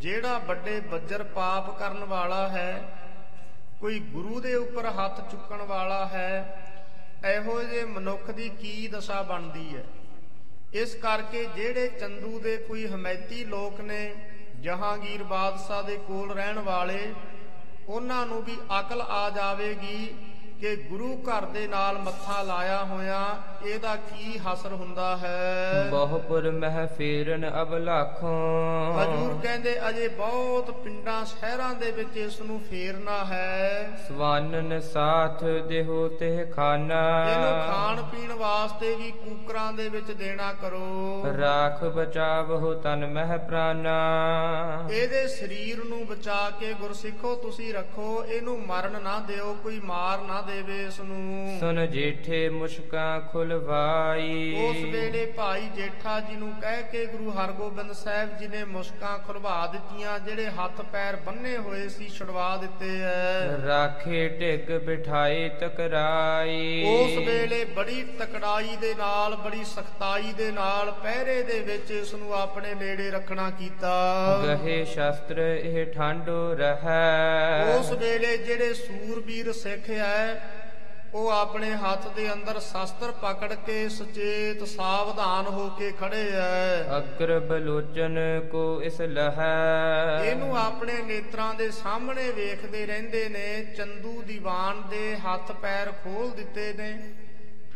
[0.00, 2.72] ਜਿਹੜਾ ਵੱਡੇ ਬੱਜਰ ਪਾਪ ਕਰਨ ਵਾਲਾ ਹੈ
[3.80, 6.66] ਕੋਈ ਗੁਰੂ ਦੇ ਉੱਪਰ ਹੱਥ ਚੁੱਕਣ ਵਾਲਾ ਹੈ
[7.24, 9.84] ਇਹੋ ਜਿਹੇ ਮਨੁੱਖ ਦੀ ਕੀ ਦਸ਼ਾ ਬਣਦੀ ਹੈ?
[10.74, 14.14] ਇਸ ਕਰਕੇ ਜਿਹੜੇ ਚੰਦੂ ਦੇ ਕੋਈ ਹਮੈਤੀ ਲੋਕ ਨੇ,
[14.60, 17.12] ਜਹਾਂਗੀਰ ਬਾਦਸ਼ਾਹ ਦੇ ਕੋਲ ਰਹਿਣ ਵਾਲੇ,
[17.88, 20.14] ਉਹਨਾਂ ਨੂੰ ਵੀ ਅਕਲ ਆ ਜਾਵੇਗੀ
[20.60, 23.20] ਕਿ ਗੁਰੂ ਘਰ ਦੇ ਨਾਲ ਮੱਥਾ ਲਾਇਆ ਹੋਇਆ
[23.66, 25.88] ਇਹਦਾ ਕੀ ਹਸਰ ਹੁੰਦਾ ਹੈ?
[25.90, 28.32] ਬਹੁਪੁਰ ਮਹਿ ਫੇਰਨ ਅਬ ਲਾਖੋਂ
[28.94, 36.08] ਹਜੂਰ ਕਹਿੰਦੇ ਅਜੇ ਬਹੁਤ ਪਿੰਡਾਂ ਸ਼ਹਿਰਾਂ ਦੇ ਵਿੱਚ ਇਸ ਨੂੰ ਫੇਰਨਾ ਹੈ। ਸਵਾਨਨ ਸਾਥ ਦੇਹੋ
[36.08, 43.06] ਤੇ ਖਾਨਾ। ਇਹਨੂੰ ਖਾਣ ਪੀਣ ਵਾਸਤੇ ਵੀ ਕੂਕਰਾਂ ਦੇ ਵਿੱਚ ਦੇਣਾ ਕਰੋ। ਰਾਖ ਬਚਾਵਹੁ ਤਨ
[43.06, 43.96] ਮਹਿ ਪ੍ਰਾਨਾ।
[44.92, 50.40] ਇਹਦੇ ਸਰੀਰ ਨੂੰ ਬਚਾ ਕੇ ਗੁਰਸਿੱਖੋ ਤੁਸੀਂ ਰੱਖੋ ਇਹਨੂੰ ਮਰਨ ਨਾ ਦਿਓ ਕੋਈ ਮਾਰ ਨਾ
[50.50, 57.04] ਦੇਵੇ ਇਸ ਨੂੰ ਸੁਨ ਜੇਠੇ ਮੁਸ਼ਕਾਂ ਖੁਲਵਾਈ। ਉਸ ਵੇਲੇ ਭਾਈ ਜੇਠਾ ਜੀ ਨੂੰ ਕਹਿ ਕੇ
[57.06, 62.56] ਗੁਰੂ ਹਰਗੋਬਿੰਦ ਸਾਹਿਬ ਜੀ ਨੇ ਮੁਸ਼ਕਾਂ ਖੁਲਵਾ ਦਿੱਤੀਆਂ ਜਿਹੜੇ ਹੱਥ ਪੈਰ ਬੰਨੇ ਹੋਏ ਸੀ ਛੁਡਵਾ
[62.56, 70.50] ਦਿੱਤੇ ਐ। ਰਾਖੇ ਢਿੱਗ ਬਿਠਾਏ ਤਕਰਾਈ। ਉਸ ਵੇਲੇ ਬੜੀ ਤਕੜਾਈ ਦੇ ਨਾਲ ਬੜੀ ਸਖਤਾਈ ਦੇ
[70.52, 73.94] ਨਾਲ ਪਹਿਰੇ ਦੇ ਵਿੱਚ ਇਸ ਨੂੰ ਆਪਣੇ ਨੇੜੇ ਰੱਖਣਾ ਕੀਤਾ।
[74.44, 80.34] ਗਹੇ ਸ਼ਸਤਰ ਇਹ ਠਾਂਡੋ ਰਹੈ। ਉਸ ਵੇਲੇ ਜਿਹੜੇ ਸੂਰਬੀਰ ਸਿੱਖ ਐ
[81.14, 87.38] ਉਹ ਆਪਣੇ ਹੱਥ ਦੇ ਅੰਦਰ ਸ਼ਸਤਰ ਪਕੜ ਕੇ ਸੁਚੇਤ ਸਾਵਧਾਨ ਹੋ ਕੇ ਖੜੇ ਐ। ਅਗਰ
[87.40, 88.18] ਬਲੋਚਨ
[88.52, 95.52] ਕੋ ਇਸ ਲਹੈ। ਇਹਨੂੰ ਆਪਣੇ ਨੇਤਰਾਂ ਦੇ ਸਾਹਮਣੇ ਵੇਖਦੇ ਰਹਿੰਦੇ ਨੇ ਚੰਦੂ ਦੀਵਾਨ ਦੇ ਹੱਥ
[95.52, 96.92] ਪੈਰ ਖੋਲ ਦਿੱਤੇ ਨੇ।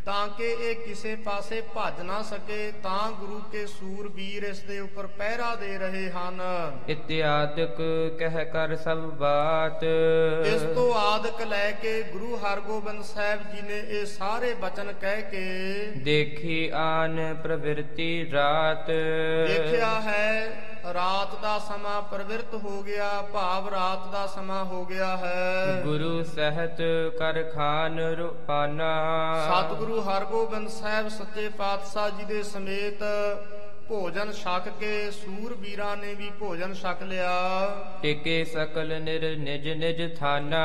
[0.05, 5.07] ਤਾਂ ਕਿ ਇਹ ਕਿਸੇ ਪਾਸੇ ਭੱਜ ਨਾ ਸਕੇ ਤਾਂ ਗੁਰੂ ਕੇ ਸੂਰਬੀਰ ਇਸ ਦੇ ਉੱਪਰ
[5.19, 6.43] ਪਹਿਰਾ ਦੇ ਰਹੇ ਹਨ।
[6.89, 7.77] ਇਤਿਆਦਿਕ
[8.19, 9.85] ਕਹਿ ਕਰ ਸਭ ਬਾਤ।
[10.47, 15.45] ਇਸ ਤੋਂ ਆਦਿਕ ਲੈ ਕੇ ਗੁਰੂ ਹਰਗੋਬਿੰਦ ਸਾਹਿਬ ਜੀ ਨੇ ਇਹ ਸਾਰੇ ਬਚਨ ਕਹਿ ਕੇ
[16.05, 18.87] ਦੇਖੀ ਆਨ ਪ੍ਰਵਿਰਤੀ ਰਾਤ।
[19.49, 20.61] ਦੇਖਿਆ ਹੈ
[20.95, 26.83] ਰਾਤ ਦਾ ਸਮਾਂ ਪ੍ਰਵਿਰਤ ਹੋ ਗਿਆ ਭਾਵ ਰਾਤ ਦਾ ਸਮਾਂ ਹੋ ਗਿਆ ਹੈ। ਗੁਰੂ ਸਹਿਤ
[27.19, 28.93] ਕਰ ਖਾਨ ਰੁਪਾਨਾ।
[29.49, 33.03] ਸਤਿਗੁਰੂ ਹਰਗੋਬਿੰਦ ਸਾਹਿਬ ਸੱਚੇ ਪਾਤਸ਼ਾਹ ਜੀ ਦੇ ਸਮੇਤ
[33.89, 37.33] ਭੋਜਨ ਛਕ ਕੇ ਸੂਰਬੀਰਾਂ ਨੇ ਵੀ ਭੋਜਨ ਛਕ ਲਿਆ।
[38.03, 40.63] ਟਿਕੇ ਸਕਲ ਨਿਰ ਨਿਜ ਨਿਜ ਥਾਨਾ।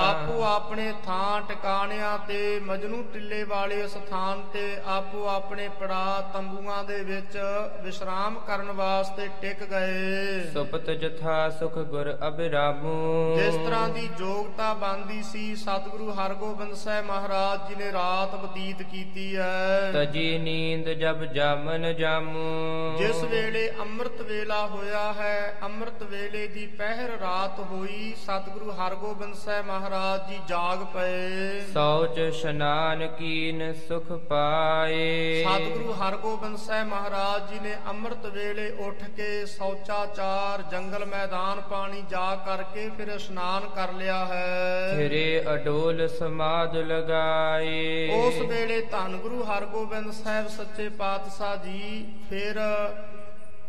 [0.00, 7.02] ਆਪੋ ਆਪਣੇ ਥਾਂ ਟਿਕਾਣਿਆਂ ਤੇ ਮਜਨੂ ਟਿੱਲੇ ਵਾਲੇ ਸਥਾਨ ਤੇ ਆਪੋ ਆਪਣੇ ਪੜਾ ਤੰਬੂਆਂ ਦੇ
[7.04, 7.38] ਵਿੱਚ
[7.82, 15.22] ਵਿਸ਼ਰਾਮ ਕਰਨ ਵਾਸਤੇ ਟਿਕ ਗਏ। ਸੁਪਤ ਜਥਾ ਸੁਖ ਗੁਰ ਅਬਿਰਾਮੂ ਜਿਸ ਤਰ੍ਹਾਂ ਦੀ ਯੋਗਤਾ ਬੰਦੀ
[15.22, 21.92] ਸੀ ਸਤਿਗੁਰੂ ਹਰਗੋਬਿੰਦ ਸਾਹਿਬ ਮਹਾਰਾਜ ਜੀ ਨੇ ਰਾਤ ਬਤੀਤ ਕੀਤੀ ਹੈ। ਤਜੀ ਨੀਂਦ ਜਬ ਜਾਮਨ
[21.94, 22.49] ਜਾਮੂ।
[22.98, 29.66] ਜਿਸ ਵੇਲੇ ਅੰਮ੍ਰਿਤ ਵੇਲਾ ਹੋਇਆ ਹੈ ਅੰਮ੍ਰਿਤ ਵੇਲੇ ਦੀ ਪਹਿਰ ਰਾਤ ਹੋਈ ਸਤਿਗੁਰੂ ਹਰਗੋਬਿੰਦ ਸਾਹਿਬ
[29.66, 37.74] ਮਹਾਰਾਜ ਜੀ ਜਾਗ ਪਏ। ਸੌਚ ਇਸ਼ਨਾਨ ਕੀਨ ਸੁਖ ਪਾਏ। ਸਤਿਗੁਰੂ ਹਰਗੋਬਿੰਦ ਸਾਹਿਬ ਮਹਾਰਾਜ ਜੀ ਨੇ
[37.88, 44.94] ਅੰਮ੍ਰਿਤ ਵੇਲੇ ਉੱਠ ਕੇ ਸੌਚਾਚਾਰ ਜੰਗਲ ਮੈਦਾਨ ਪਾਣੀ ਜਾ ਕਰਕੇ ਫਿਰ ਇਸ਼ਨਾਨ ਕਰ ਲਿਆ ਹੈ।
[44.96, 52.06] ਫਿਰੇ ਅਡੋਲ ਸਮਾਦ ਲਗਾਏ। ਉਸ ਵੇਲੇ ਧੰਨ ਗੁਰੂ ਹਰਗੋਬਿੰਦ ਸਾਹਿਬ ਸੱਚੇ ਪਾਤਸ਼ਾਹ ਜੀ
[52.40, 52.58] ਫਿਰ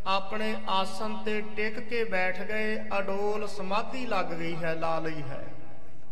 [0.07, 5.43] ਆਪਣੇ ਆਸਨ ਤੇ ਟਿਕ ਕੇ ਬੈਠ ਗਏ, ਅਡੋਲ ਸਮਾਧੀ ਲੱਗ ਗਈ ਹੈ ਲਾ ਲਈ ਹੈ।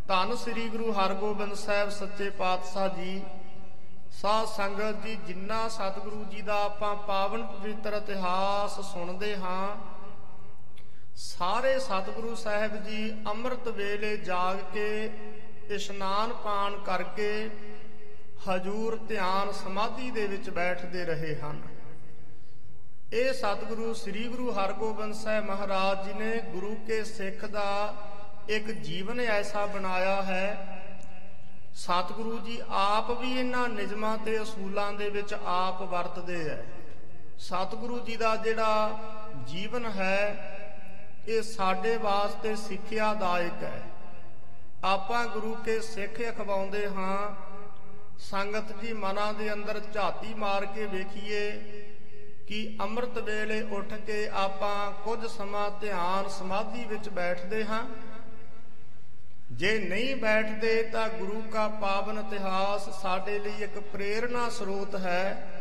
[0.07, 3.21] ਧੰਨ ਸ੍ਰੀ ਗੁਰੂ ਹਰਗੋਬਿੰਦ ਸਾਹਿਬ ਸੱਚੇ ਪਾਤਸ਼ਾਹ ਜੀ।
[4.11, 9.75] ਸਾਧ ਸੰਗਤ ਜੀ, ਜਿੰਨਾ ਸਤਿਗੁਰੂ ਜੀ ਦਾ ਆਪਾਂ ਪਾਵਨ ਪਵਿੱਤਰ ਇਤਿਹਾਸ ਸੁਣਦੇ ਹਾਂ,
[11.15, 15.09] ਸਾਰੇ ਸਤਿਗੁਰੂ ਸਾਹਿਬ ਜੀ ਅੰਮ੍ਰਿਤ ਵੇਲੇ ਜਾਗ ਕੇ,
[15.69, 17.49] ਇਸ਼ਨਾਨ ਪਾਨ ਕਰਕੇ,
[18.49, 21.61] ਹਜੂਰ ਧਿਆਨ ਸਮਾਧੀ ਦੇ ਵਿੱਚ ਬੈਠਦੇ ਰਹੇ ਹਨ।
[23.13, 27.93] ਇਹ ਸਤਿਗੁਰੂ ਸ੍ਰੀ ਗੁਰੂ ਹਰਗੋਬਿੰਦ ਸਾਹਿਬ ਮਹਾਰਾਜ ਜੀ ਨੇ ਗੁਰੂ ਕੇ ਸਿੱਖ ਦਾ
[28.49, 30.45] ਇੱਕ ਜੀਵਨ ਐਸਾ ਬਣਾਇਆ ਹੈ।
[31.75, 36.57] ਸਤਿਗੁਰੂ ਜੀ ਆਪ ਵੀ ਇਹਨਾਂ ਨਿਯਮਾਂ ਤੇ ਅਸੂਲਾਂ ਦੇ ਵਿੱਚ ਆਪ ਵਰਤਦੇ ਐ।
[37.39, 38.99] ਸਤਿਗੁਰੂ ਜੀ ਦਾ ਜਿਹੜਾ
[39.47, 40.21] ਜੀਵਨ ਹੈ,
[41.27, 43.81] ਇਹ ਸਾਡੇ ਵਾਸਤੇ ਸਿੱਖਿਆਦਾਇਕ ਹੈ
[44.83, 47.35] ਆਪਾਂ ਗੁਰੂ ਕੇ ਸਿੱਖ ਅਖਵਾਉਂਦੇ ਹਾਂ,
[48.19, 51.51] ਸੰਗਤ ਜੀ ਮਨਾਂ ਦੇ ਅੰਦਰ ਝਾਤੀ ਮਾਰ ਕੇ ਵੇਖੀਏ
[52.49, 57.83] ਕਿ ਅੰਮ੍ਰਿਤ ਵੇਲੇ ਉੱਠ ਕੇ ਆਪਾਂ ਕੁਝ ਸਮਾਂ ਧਿਆਨ ਸਮਾਧੀ ਵਿੱਚ ਬੈਠਦੇ ਹਾਂ।
[59.51, 65.51] ਜੇ ਨਹੀਂ ਬੈਠਦੇ ਤਾਂ ਗੁਰੂ ਕਾ ਪਾਵਨ ਇਤਿਹਾਸ ਸਾਡੇ ਲਈ ਇੱਕ ਪ੍ਰੇਰਣਾ ਸਰੋਤ ਹੈ।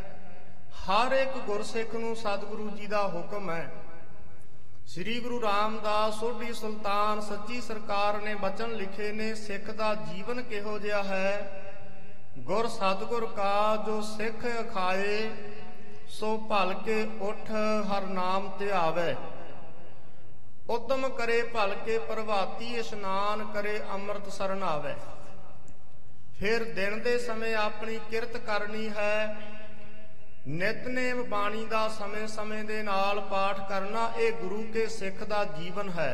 [0.71, 3.73] ਹਰ ਇੱਕ ਗੁਰਸਿੱਖ ਨੂੰ ਸਤਿਗੁਰੂ ਜੀ ਦਾ ਹੁਕਮ ਹੈ।
[4.87, 10.79] ਸ੍ਰੀ ਗੁਰੂ ਰਾਮਦਾਸ ਸੋਢੀ ਸੁਲਤਾਨ ਸੱਚੀ ਸਰਕਾਰ ਨੇ ਬਚਨ ਲਿਖੇ ਨੇ, ਸਿੱਖ ਦਾ ਜੀਵਨ ਕਿਹੋ
[10.79, 11.65] ਜਿਹਾ ਹੈ?
[12.39, 15.31] ਗੁਰ ਸਤਿਗੁਰ ਕਾ ਜੋ ਸਿੱਖ ਅਖਾਏ
[16.09, 17.51] ਸੋ ਭਲ ਕੇ ਉਠ
[17.91, 19.15] ਹਰ ਨਾਮ ਧਿਆਵੇ
[20.71, 24.95] ਉਤਮ ਕਰੇ ਭਲ ਕੇ ਪ੍ਰਭਾਤੀ ਇਸ਼ਨਾਨ ਕਰੇ ਅੰਮ੍ਰਿਤ ਸਰਨ ਆਵੇ।
[26.39, 29.37] ਫਿਰ ਦਿਨ ਦੇ ਸਮੇਂ ਆਪਣੀ ਕਿਰਤ ਕਰਨੀ ਹੈ।
[30.47, 36.13] ਨਿਤਨੇਮ ਬਾਣੀ ਦਾ ਸਮੇਂ-ਸਮੇਂ ਦੇ ਨਾਲ ਪਾਠ ਕਰਨਾ ਇਹ ਗੁਰੂ ਕੇ ਸਿੱਖ ਦਾ ਜੀਵਨ ਹੈ।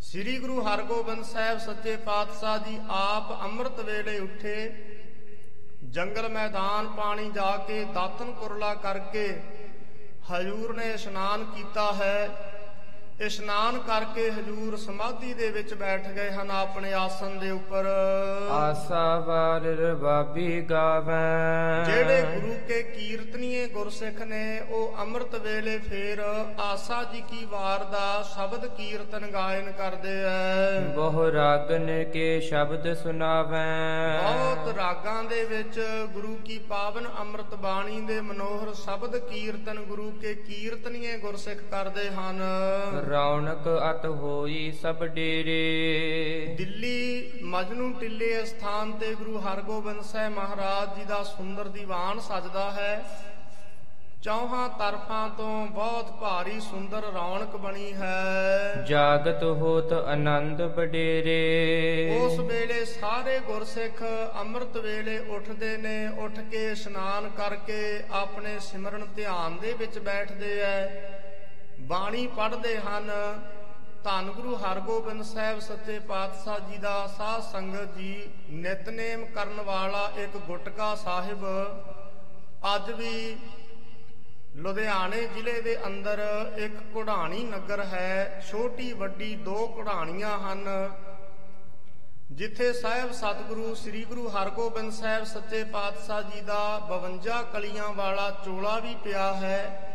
[0.00, 4.56] ਸ੍ਰੀ ਗੁਰੂ ਹਰਗੋਬਿੰਦ ਸਾਹਿਬ ਸੱਚੇ ਪਾਤਸ਼ਾਹ ਜੀ ਆਪ ਅੰਮ੍ਰਿਤ ਵੇਲੇ ਉੱਠੇ
[5.92, 9.24] ਜੰਗਲ ਮੈਦਾਨ ਪਾਣੀ ਜਾ ਕੇ ਦਾਤਨ ਕੁਰਲਾ ਕਰਕੇ
[10.26, 12.51] ਹਜੂਰ ਨੇ ਇਸ਼ਨਾਨ ਕੀਤਾ ਹੈ।
[13.22, 17.86] ਇਸ਼ਨਾਨ ਕਰਕੇ ਹਜੂਰ ਸਮਾਧੀ ਦੇ ਵਿੱਚ ਬੈਠ ਗਏ ਹਨ ਆਪਣੇ ਆਸਨ ਦੇ ਉੱਪਰ।
[18.50, 26.20] ਆਸਾ ਵਾਰ ਰਬਾਬੀ ਗਾਵੈ। ਜਿਹੜੇ ਗੁਰੂ ਕੇ ਕੀਰਤਨੀਏ ਗੁਰਸਿੱਖ ਨੇ ਉਹ ਅੰਮ੍ਰਿਤ ਵੇਲੇ ਫੇਰ
[26.60, 33.66] ਆਸਾ ਜੀ ਕੀ ਵਾਰ ਦਾ ਸ਼ਬਦ ਕੀਰਤਨ ਗਾਇਨ ਕਰਦੇ ਐ। ਬਹੁ ਰਾਗਨ ਕੇ ਸ਼ਬਦ ਸੁਨਾਵੈ
[34.22, 35.80] ਬਹੁਤ ਰਾਗਾਂ ਦੇ ਵਿੱਚ
[36.12, 42.42] ਗੁਰੂ ਕੀ ਪਾਵਨ ਅੰਮ੍ਰਿਤ ਬਾਣੀ ਦੇ ਮਨੋਹਰ ਸ਼ਬਦ ਕੀਰਤਨ ਗੁਰੂ ਕੇ ਕੀਰਤਨੀਏ ਗੁਰਸਿੱਖ ਕਰਦੇ ਹਨ।
[43.12, 51.04] ਰੌਣਕ ਅਤ ਹੋਈ ਸਭ ਡੇਰੇ। ਦਿੱਲੀ ਮਜਨੂ ਟਿੱਲੇ ਸਥਾਨ ਤੇ ਗੁਰੂ ਹਰਗੋਬਿੰਦ ਸਾਹਿਬ ਮਹਾਰਾਜ ਜੀ
[51.04, 52.94] ਦਾ ਸੁੰਦਰ ਦੀਵਾਨ ਸਜਦਾ ਹੈ।
[54.22, 62.84] ਚੌਹਾਂ ਤਰਫਾਂ ਤੋਂ ਬਹੁਤ ਭਾਰੀ ਸੁੰਦਰ ਰੌਣਕ ਬਣੀ ਹੈ। ਜਾਗਤ ਹੋਤ ਆਨੰਦ ਬਡੇਰੇ ਉਸ ਵੇਲੇ
[62.84, 64.02] ਸਾਰੇ ਗੁਰਸਿੱਖ
[64.40, 70.86] ਅੰਮ੍ਰਿਤ ਵੇਲੇ ਉੱਠਦੇ ਨੇ ਉੱਠ ਕੇ ਇਸ਼ਨਾਨ ਕਰਕੇ ਆਪਣੇ ਸਿਮਰਨ ਧਿਆਨ ਦੇ ਵਿੱਚ ਬੈਠਦੇ ਐ।
[71.92, 73.10] ਬਾਣੀ ਪੜ੍ਹਦੇ ਹਨ।
[74.04, 80.36] ਧੰਨ ਗੁਰੂ ਹਰਗੋਬਿੰਦ ਸਾਹਿਬ ਸੱਚੇ ਪਾਤਸ਼ਾਹ ਜੀ ਦਾ ਸਾਧ ਸੰਗਤ ਜੀ, ਨਿਤਨੇਮ ਕਰਨ ਵਾਲਾ ਇੱਕ
[80.36, 81.44] ਗੁਟਕਾ ਸਾਹਿਬ।
[82.76, 83.36] ਅੱਜ ਵੀ
[84.56, 86.22] ਲੁਧਿਆਣੇ ਜ਼ਿਲ੍ਹੇ ਦੇ ਅੰਦਰ
[86.56, 90.64] ਇੱਕ ਕੁਢਾਣੀ ਨਗਰ ਹੈ। ਛੋਟੀ ਵੱਡੀ ਦੋ ਕੁਢਾਣੀਆਂ ਹਨ।
[92.32, 98.78] ਜਿੱਥੇ ਸਾਹਿਬ ਸਤਿਗੁਰੂ ਸ੍ਰੀ ਗੁਰੂ ਹਰਗੋਬਿੰਦ ਸਾਹਿਬ ਸੱਚੇ ਪਾਤਸ਼ਾਹ ਜੀ ਦਾ 52 ਕਲੀਆਂ ਵਾਲਾ ਚੋਲਾ
[98.78, 99.91] ਵੀ ਪਿਆ ਹੈ।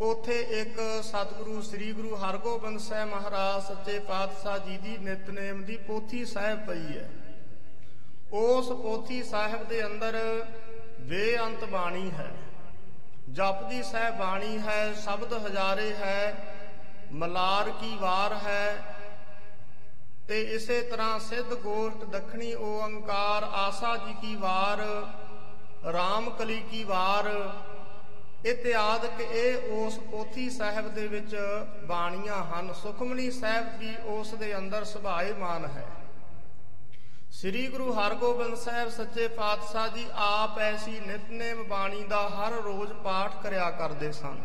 [0.00, 6.24] ਉਥੇ ਇੱਕ ਸਤਿਗੁਰੂ ਸ੍ਰੀ ਗੁਰੂ ਹਰਗੋਬਿੰਦ ਸਾਹਿਬ ਮਹਾਰਾਜ ਸੱਚੇ ਪਾਤਸ਼ਾਹ ਜੀ ਦੀ ਨਿਤਨੇਮ ਦੀ ਪੋਥੀ
[6.24, 7.10] ਸਾਹਿਬ ਪਈ ਹੈ।
[8.32, 10.18] ਉਸ ਪੋਥੀ ਸਾਹਿਬ ਦੇ ਅੰਦਰ
[11.00, 12.30] ਬੇਅੰਤ ਬਾਣੀ ਹੈ।
[13.32, 16.34] ਜਪਦੀ ਸਹਿ ਬਾਣੀ ਹੈ, ਸ਼ਬਦ ਹਜ਼ਾਰੇ ਹੈ,
[17.12, 18.96] ਮਲਾਰ ਕੀ ਵਾਰ ਹੈ
[20.28, 24.78] ਤੇ ਇਸੇ ਤਰ੍ਹਾਂ ਸਿੱਧ ਗੋਸ਼ਟ ਦਖਣੀ ਓੰਕਾਰ ਆਸਾ ਜੀ ਕੀ ਵਾਰ,
[25.92, 27.52] ਰਾਮ ਕਲੀ ਕੀ ਵਾਰ
[28.46, 31.36] ਇਤਿਆਦਿਕ ਇਹ ਉਸ ਪੋਥੀ ਸਾਹਿਬ ਦੇ ਵਿੱਚ
[31.84, 35.86] ਬਾਣੀਆਂ ਹਨ। ਸੁਖਮਨੀ ਸਾਹਿਬ ਵੀ ਉਸ ਦੇ ਅੰਦਰ ਸੁਭਾਏਮਾਨ ਹੈ।
[37.30, 43.42] ਸ੍ਰੀ ਗੁਰੂ ਹਰਗੋਬਿੰਦ ਸਾਹਿਬ ਸੱਚੇ ਪਾਤਸ਼ਾਹ ਜੀ ਆਪ ਐਸੀ ਨਿਤਨੇਮ ਬਾਣੀ ਦਾ ਹਰ ਰੋਜ਼ ਪਾਠ
[43.42, 44.40] ਕਰਿਆ ਕਰਦੇ ਸਨ।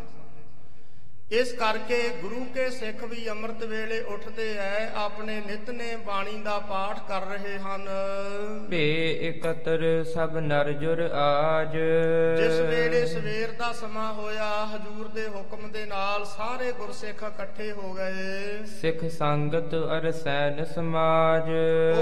[1.40, 7.00] ਇਸ ਕਰਕੇ ਗੁਰੂ ਕੇ ਸਿੱਖ ਵੀ ਅੰਮ੍ਰਿਤ ਵੇਲੇ ਉੱਠਦੇ ਐ ਆਪਣੇ ਨਿਤਨੇਮ ਬਾਣੀ ਦਾ ਪਾਠ
[7.08, 7.88] ਕਰ ਰਹੇ ਹਨ।
[8.70, 8.84] ਭੇ
[9.30, 11.78] ਇਕਤਰ ਸਭ ਨਰ ਜੁਰ ਆਜ।
[12.38, 17.94] ਜਿਸ ਵੇਲੇ ਸਵੇਰ ਦਾ ਸਮਾਂ ਹੋਇਆ ਹਜੂਰ ਦੇ ਹੁਕਮ ਦੇ ਨਾਲ ਸਾਰੇ ਗੁਰਸਿੱਖ ਇਕੱਠੇ ਹੋ
[17.94, 21.50] ਗਏ। ਸਿੱਖ ਸੰਗਤ ਅਰ ਸੈਨ ਸਮਾਜ।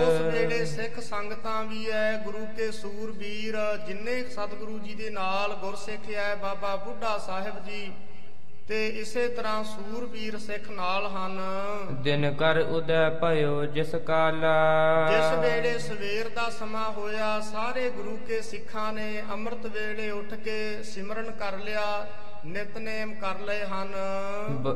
[0.03, 6.11] ਉਸ ਵੇਲੇ ਸਿੱਖ ਸੰਗਤਾਂ ਵੀ ਐ ਗੁਰੂ ਕੇ ਸੂਰਬੀਰ ਜਿੰਨੇ ਸਤਿਗੁਰੂ ਜੀ ਦੇ ਨਾਲ ਗੁਰਸਿੱਖ
[6.19, 7.91] ਐ ਬਾਬਾ ਬੁੱਢਾ ਸਾਹਿਬ ਜੀ।
[8.71, 11.39] ਤੇ ਇਸੇ ਤਰ੍ਹਾਂ ਸੂਰਬੀਰ ਸਿੱਖ ਨਾਲ ਹਨ।
[11.91, 14.53] ਦਿਨ ਕਰ ਉਦੈ ਭਇਓ ਜਿਸ ਕਾਲਾ।
[15.11, 20.83] ਜਿਸ ਵੇਲੇ ਸਵੇਰ ਦਾ ਸਮਾਂ ਹੋਇਆ ਸਾਰੇ ਗੁਰੂ ਕੇ ਸਿੱਖਾਂ ਨੇ ਅੰਮ੍ਰਿਤ ਵੇਲੇ ਉੱਠ ਕੇ
[20.83, 22.07] ਸਿਮਰਨ ਕਰ ਲਿਆ
[22.45, 23.93] ਨਿਤਨੇਮ ਕਰ ਲਏ ਹਨ।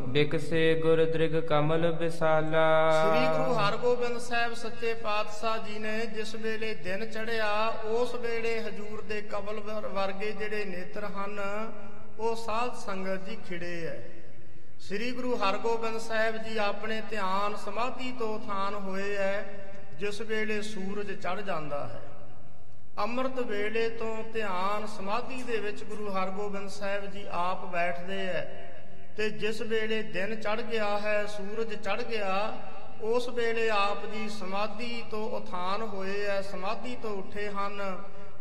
[0.08, 6.74] ਬਿਕਸੇ ਗੁਰ ਦ੍ਰਿਗ ਕਮਲ ਵਿਸਾਲਾ। ਸ੍ਰੀ ਗੁਰੂ ਹਰਗੋਬਿੰਦ ਸਾਹਿਬ ਸੱਚੇ ਪਾਤਸ਼ਾਹ ਜੀ ਨੇ ਜਿਸ ਵੇਲੇ
[6.74, 11.40] ਦਿਨ ਚੜਿਆ ਉਸ ਵੇਲੇ ਹਜੂਰ ਦੇ ਕਬਲ ਵਰ- ਵਰਗੇ ਜਿਹੜੇ ਨੇਤਰ ਹਨ
[12.20, 13.96] ਉਹ ਸਾਧ ਸੰਗਤ ਜੀ ਖਿੜੇ ਐ।
[14.80, 19.42] ਸ੍ਰੀ ਗੁਰੂ ਹਰਗੋਬਿੰਦ ਸਾਹਿਬ ਜੀ ਆਪਣੇ ਧਿਆਨ ਸਮਾਧੀ ਤੋਂ ਥਾਨ ਹੋਏ ਐ,
[20.00, 22.02] ਜਿਸ ਵੇਲੇ ਸੂਰਜ ਚੜ ਜਾਂਦਾ ਹੈ।
[23.00, 28.44] ਅੰਮ੍ਰਿਤ ਵੇਲੇ ਤੋਂ ਧਿਆਨ ਸਮਾਧੀ ਦੇ ਵਿੱਚ ਗੁਰੂ ਹਰਗੋਬਿੰਦ ਸਾਹਿਬ ਜੀ ਆਪ ਬੈਠਦੇ ਐ
[29.18, 32.58] ਤੇ ਜਿਸ ਵੇਲੇ ਦਿਨ ਚੜ ਗਿਆ ਹੈ, ਸੂਰਜ ਚੜ ਗਿਆ,
[33.04, 37.82] ਉਸ ਵੇਲੇ ਆਪ ਜੀ ਸਮਾਧੀ ਤੋਂ ਉਥਾਨ ਹੋਏ ਐ, ਸਮਾਧੀ ਤੋਂ ਉੱਠੇ ਹਨ।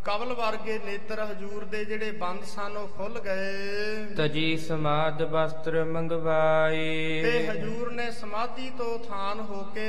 [0.05, 5.83] ਕਵਲ ਵਰਗੇ ਨੇਤਰ ਹਜੂਰ ਦੇ ਜਿਹੜੇ ਬੰਦ ਸਨ ਉਹ ਖੁੱਲ ਗਏ। ਤਜੀ ਸਮਾਦ ਵਸਤਰ ਤੇ
[5.83, 9.87] ਮੰਗਵਾਏ ਹਜੂਰ ਨੇ ਸਮਾਧੀ ਤੋਂ ਥਾਨ ਹੋ ਕੇ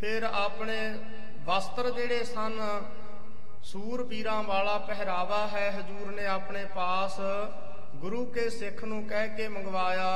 [0.00, 0.78] ਫਿਰ ਆਪਣੇ
[1.46, 2.58] ਵਸਤਰ ਜਿਹੜੇ ਸਨ
[3.62, 7.20] ਸੂਰ ਪੀਰਾਂ ਵਾਲਾ ਪਹਿਰਾਵਾ ਹੈ ਹਜੂਰ ਨੇ ਆਪਣੇ ਪਾਸ
[8.00, 10.08] ਗੁਰੂ ਕੇ ਸਿੱਖ ਨੂੰ ਕਹਿ ਕੇ ਮੰਗਵਾਇਆ।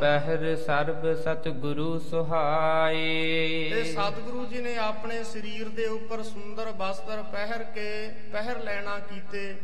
[0.00, 7.22] ਪਹਿਰ ਸਰਬ ਸਤ ਗੁਰੂ ਤੇ ਸੁਹਾਈ ਸਤਿਗੁਰੂ ਜੀ ਨੇ ਆਪਣੇ ਸਰੀਰ ਦੇ ਉੱਪਰ ਸੁੰਦਰ ਵਸਤਰ
[7.32, 7.88] ਪਹਿਰ ਕੇ
[8.32, 9.54] ਪਹਿਰ ਲੈਣਾ ਕੀਤੇ।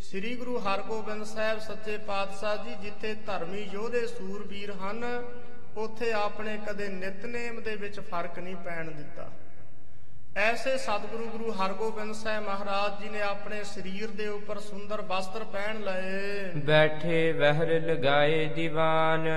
[0.00, 5.04] ਸ੍ਰੀ ਗੁਰੂ ਹਰਗੋਬਿੰਦ ਸਾਹਿਬ ਸੱਚੇ ਪਾਤਸ਼ਾਹ ਜੀ ਜਿੱਥੇ ਧਰਮੀ ਯੋਧੇ ਸੂਰਬੀਰ ਹਨ
[5.76, 9.30] ਉੱਥੇ ਆਪਣੇ ਕਦੇ ਨਿਤਨੇਮ ਦੇ ਵਿੱਚ ਫ਼ਰਕ ਨਹੀਂ ਪੈਣ ਦਿੱਤਾ।
[10.36, 15.78] ਐਸੇ ਸਤਿਗੁਰੂ ਗੁਰੂ ਹਰਗੋਬਿੰਦ ਸਾਹਿਬ ਮਹਾਰਾਜ ਜੀ ਨੇ ਆਪਣੇ ਸਰੀਰ ਦੇ ਉੱਪਰ ਸੁੰਦਰ ਵਸਤਰ ਪਹਿਨ
[15.80, 19.28] ਲਏ। ਬੈਠੇ ਵਹਿਰ ਲਗਾਏ ਦੀਵਾਨ।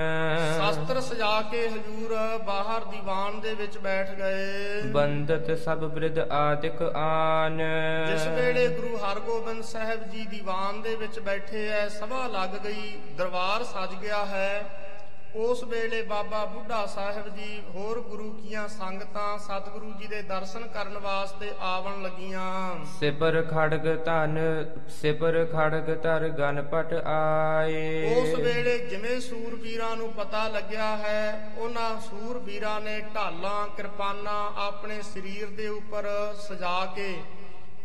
[0.56, 2.14] ਸ਼ਸਤਰ ਸਜਾ ਕੇ ਹਜੂਰ
[2.46, 7.62] ਬਾਹਰ ਦੀਵਾਨ ਦੇ ਵਿੱਚ ਬੈਠ ਗਏ। ਬੰਦਤ ਸਭ ਬ੍ਰਿਧ ਆਦਿਕ ਆਨ।
[8.06, 13.64] ਜਿਸ ਵੇਲੇ ਗੁਰੂ ਹਰਗੋਬਿੰਦ ਸਾਹਿਬ ਜੀ ਦੀਵਾਨ ਦੇ ਵਿੱਚ ਬੈਠੇ ਐ ਸਭਾ ਲੱਗ ਗਈ ਦਰਬਾਰ
[13.64, 14.64] ਸਜ ਗਿਆ ਹੈ।
[15.36, 20.98] ਉਸ ਵੇਲੇ ਬਾਬਾ ਬੁੱਢਾ ਸਾਹਿਬ ਜੀ ਹੋਰ ਗੁਰੂ ਕੀਆਂ ਸੰਗਤਾਂ ਸਤਿਗੁਰੂ ਜੀ ਦੇ ਦਰਸ਼ਨ ਕਰਨ
[20.98, 24.38] ਵਾਸਤੇ ਆਵਣ ਲੱਗੀਆਂ। ਸਿਪਰ ਖੜਗ ਧਨ
[25.00, 32.80] ਸਿਪਰ ਖੜਗ ਧਰ ਗਨਪਟ ਆਏ। ਉਸ ਵੇਲੇ ਜਿਵੇਂ ਸੂਰਬੀਰਾਂ ਨੂੰ ਪਤਾ ਲੱਗਿਆ ਹੈ ਉਹਨਾਂ ਸੂਰਬੀਰਾਂ
[32.80, 36.08] ਨੇ ਢਾਲਾਂ ਕਿਰਪਾਨਾਂ ਆਪਣੇ ਸਰੀਰ ਦੇ ਉੱਪਰ
[36.48, 37.14] ਸਜਾ ਕੇ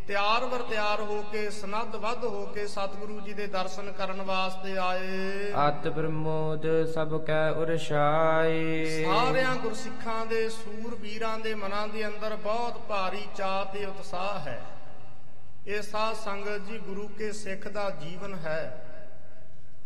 [0.06, 4.76] ਤਿਆਰ ਵਰ ਤਿਆਰ ਹੋ ਕੇ ਸਨੱਧ ਵੱਧ ਹੋ ਕੇ ਸਤਿਗੁਰੂ ਜੀ ਦੇ ਦਰਸ਼ਨ ਕਰਨ ਵਾਸਤੇ
[4.78, 12.78] ਆਏ। ਅਤ ਪ੍ਰਮੋਦ ਸਭ ਕੈ ਉਰਸ਼ਾਏ ਸਾਰਿਆਂ ਗੁਰਸਿੱਖਾਂ ਦੇ ਸੂਰਬੀਰਾਂ ਦੇ ਮਨਾਂ ਦੇ ਅੰਦਰ ਬਹੁਤ
[12.88, 14.60] ਭਾਰੀ ਚਾਅ ਤੇ ਉਤਸ਼ਾਹ ਹੈ।
[15.66, 18.82] ਇਹ ਸਾਧ ਸੰਗਤ ਜੀ ਗੁਰੂ ਕੇ ਸਿੱਖ ਦਾ ਜੀਵਨ ਹੈ।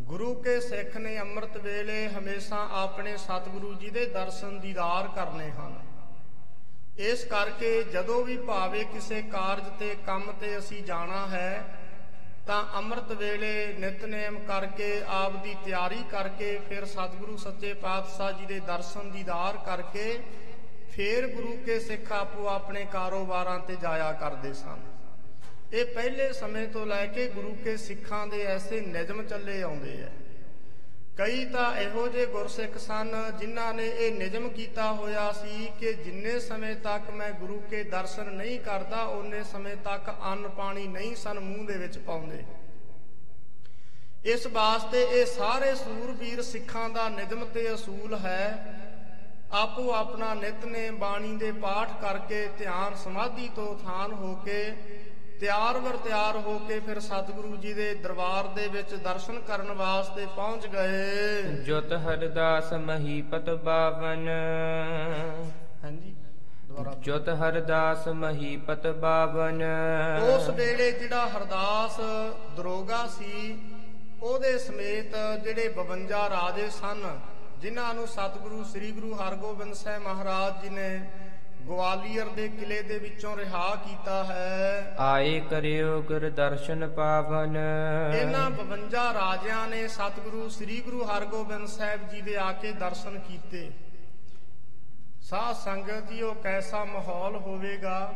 [0.02, 5.78] ਗੁਰੂ ਕੇ ਸਿੱਖ ਨੇ ਅੰਮ੍ਰਿਤ ਵੇਲੇ ਹਮੇਸ਼ਾ ਆਪਣੇ ਸਤਿਗੁਰੂ ਜੀ ਦੇ ਦਰਸ਼ਨ ਦੀਦਾਰ ਕਰਨੇ ਹਨ।
[6.98, 11.76] ਇਸ ਕਰਕੇ ਜਦੋਂ ਵੀ ਭਾਵੇਂ ਕਿਸੇ ਕਾਰਜ ਤੇ ਕੰਮ ਤੇ ਅਸੀਂ ਜਾਣਾ ਹੈ,
[12.46, 18.60] ਤਾਂ ਅੰਮ੍ਰਿਤ ਵੇਲੇ ਨਿਤਨੇਮ ਕਰਕੇ, ਆਪ ਦੀ ਤਿਆਰੀ ਕਰਕੇ, ਫਿਰ ਸਤਿਗੁਰੂ ਸੱਚੇ ਪਾਤਸ਼ਾਹ ਜੀ ਦੇ
[18.60, 20.20] ਦਰਸ਼ਨ ਦੀਦਾਰ ਕਰਕੇ,
[20.92, 24.80] ਫਿਰ ਗੁਰੂ ਕੇ ਸਿੱਖ ਆਪੋ ਆਪਣੇ ਕਾਰੋਬਾਰਾਂ ਤੇ ਜਾਇਆ ਕਰਦੇ ਸਨ।
[25.72, 30.08] ਇਹ ਪਹਿਲੇ ਸਮੇਂ ਤੋਂ ਲੈ ਕੇ ਗੁਰੂ ਕੇ ਸਿੱਖਾਂ ਦੇ ਐਸੇ ਨਿਯਮ ਚੱਲੇ ਆਉਂਦੇ ਆ
[31.18, 36.38] ਕਈ ਤਾਂ ਇਹੋ ਜਿਹੇ ਗੁਰਸਿੱਖ ਸਨ ਜਿਨ੍ਹਾਂ ਨੇ ਇਹ ਨਿਯਮ ਕੀਤਾ ਹੋਇਆ ਸੀ ਕਿ ਜਿੰਨੇ
[36.40, 41.40] ਸਮੇਂ ਤੱਕ ਮੈਂ ਗੁਰੂ ਕੇ ਦਰਸ਼ਨ ਨਹੀਂ ਕਰਦਾ, ਓਨੇ ਸਮੇਂ ਤੱਕ ਅੰਨ ਪਾਣੀ ਨਹੀਂ ਸਨ
[41.40, 42.44] ਮੂੰਹ ਦੇ ਵਿੱਚ ਪਾਉਂਦੇ।
[44.24, 48.76] ਇਸ ਵਾਸਤੇ ਇਹ ਸਾਰੇ ਸੂਰਬੀਰ ਸਿੱਖਾਂ ਦਾ ਨਿਯਮ ਤੇ ਅਸੂਲ ਹੈ।
[49.52, 54.58] ਆਪੋ ਆਪਣਾ ਨਿਤਨੇਮ ਬਾਣੀ ਦੇ ਪਾਠ ਕਰਕੇ ਧਿਆਨ ਸਮਾਧੀ ਤੋਂ ਥਾਨ ਹੋ ਕੇ
[55.40, 60.26] ਤਿਆਰ ਵਰ ਤਿਆਰ ਹੋ ਕੇ ਫਿਰ ਸਤਿਗੁਰੂ ਜੀ ਦੇ ਦਰਬਾਰ ਦੇ ਵਿੱਚ ਦਰਸ਼ਨ ਕਰਨ ਵਾਸਤੇ
[60.26, 64.28] ਪਹੁੰਚ ਗਏ। ਜੁਤ ਹਰਦਾਸ ਮਹੀਪਤ ਬਾਵਨ।
[65.84, 66.14] ਹਾਂਜੀ।
[67.00, 69.62] ਜੁਤ ਹਰਦਾਸ ਮਹੀਪਤ ਬਾਵਨ।
[70.34, 72.00] ਉਸ ਵੇਲੇ ਜਿਹੜਾ ਹਰਦਾਸ
[72.56, 73.58] ਦਰੋਗਾ ਸੀ
[74.22, 77.18] ਉਹਦੇ ਸਮੇਤ ਜਿਹੜੇ 52 ਰਾਜੇ ਸਨ
[77.58, 80.90] ਜਿਨ੍ਹਾਂ ਨੂੰ ਸਤਿਗੁਰੂ ਸ੍ਰੀ ਗੁਰੂ ਹਰਗੋਬਿੰਦ ਸਾਹਿਬ ਮਹਾਰਾਜ ਜੀ ਨੇ
[81.66, 87.56] ਗਵਾਲੀਅਰ ਦੇ ਕਿਲੇ ਦੇ ਵਿੱਚੋਂ ਰਿਹਾ ਕੀਤਾ ਹੈ। ਆਏ ਕਰਿਓ ਗੁਰ ਦਰਸ਼ਨ ਪਾਵਨ।
[88.20, 93.70] ਇਹਨਾਂ 52 ਰਾਜਿਆਂ ਨੇ ਸਤਿਗੁਰੂ ਸ੍ਰੀ ਗੁਰੂ ਹਰਗੋਬਿੰਦ ਸਾਹਿਬ ਜੀ ਦੇ ਆ ਕੇ ਦਰਸ਼ਨ ਕੀਤੇ।
[95.22, 98.14] ਸਾਧ ਸੰਗਤ ਜੀ ਉਹ ਕੈਸਾ ਮਾਹੌਲ ਹੋਵੇਗਾ?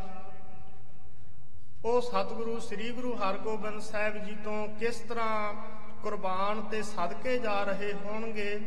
[1.85, 5.55] ਉਹ ਸਤਿਗੁਰੂ ਸ੍ਰੀ ਗੁਰੂ ਹਰਗੋਬਿੰਦ ਸਾਹਿਬ ਜੀ ਤੋਂ ਕਿਸ ਤਰ੍ਹਾਂ
[6.03, 8.61] ਕੁਰਬਾਨ ਤੇ ਸਦਕੇ ਜਾ ਰਹੇ ਹੋਣਗੇ?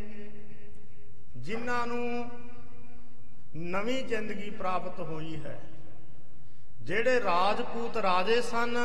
[1.37, 2.29] ਜਿਨ੍ਹਾਂ ਨੂੰ
[3.57, 5.59] ਨਵੀਂ ਜ਼ਿੰਦਗੀ ਪ੍ਰਾਪਤ ਹੋਈ ਹੈ।
[6.81, 8.77] ਜਿਹੜੇ ਰਾਜਪੂਤ ਰਾਜੇ ਸਨ,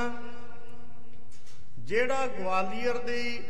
[1.78, 3.42] ਜਿਹੜਾ ਗਵਾਲੀਅਰ ਦੀ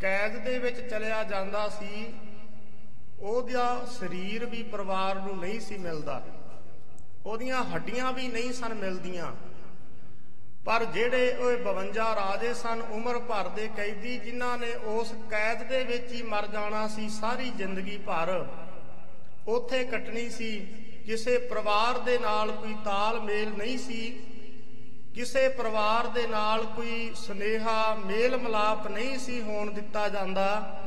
[0.00, 2.14] ਕੈਦ ਦੇ ਵਿੱਚ ਚਲਿਆ ਜਾਂਦਾ ਸੀ,
[3.20, 6.22] ਉਹਦਾ ਸਰੀਰ ਵੀ ਪਰਿਵਾਰ ਨੂੰ ਨਹੀਂ ਸੀ ਮਿਲਦਾ।
[7.26, 9.32] ਉਹਦੀਆਂ ਹੱਡੀਆਂ ਵੀ ਨਹੀਂ ਸਨ ਮਿਲਦੀਆਂ।
[10.64, 15.84] ਪਰ ਜਿਹੜੇ ਉਹ 52 ਰਾਜੇ ਸਨ, ਉਮਰ ਭਰ ਦੇ ਕੈਦੀ, ਜਿਨ੍ਹਾਂ ਨੇ ਉਸ ਕੈਦ ਦੇ
[15.84, 18.46] ਵਿੱਚ ਹੀ ਮਰ ਜਾਣਾ ਸੀ, ਸਾਰੀ ਜ਼ਿੰਦਗੀ ਭਰ
[19.48, 20.60] ਉੱਥੇ ਕੱਟਣੀ ਸੀ।
[21.06, 24.10] ਕਿਸੇ ਪਰਿਵਾਰ ਦੇ ਨਾਲ ਕੋਈ ਤਾਲਮੇਲ ਨਹੀਂ ਸੀ।
[25.14, 30.78] ਕਿਸੇ ਪਰਿਵਾਰ ਦੇ ਨਾਲ ਕੋਈ ਸਨੇਹਾ ਮੇਲ ਮਲਾਪ ਨਹੀਂ ਸੀ ਹੋਣ ਦਿੱਤਾ ਜਾਂਦਾ।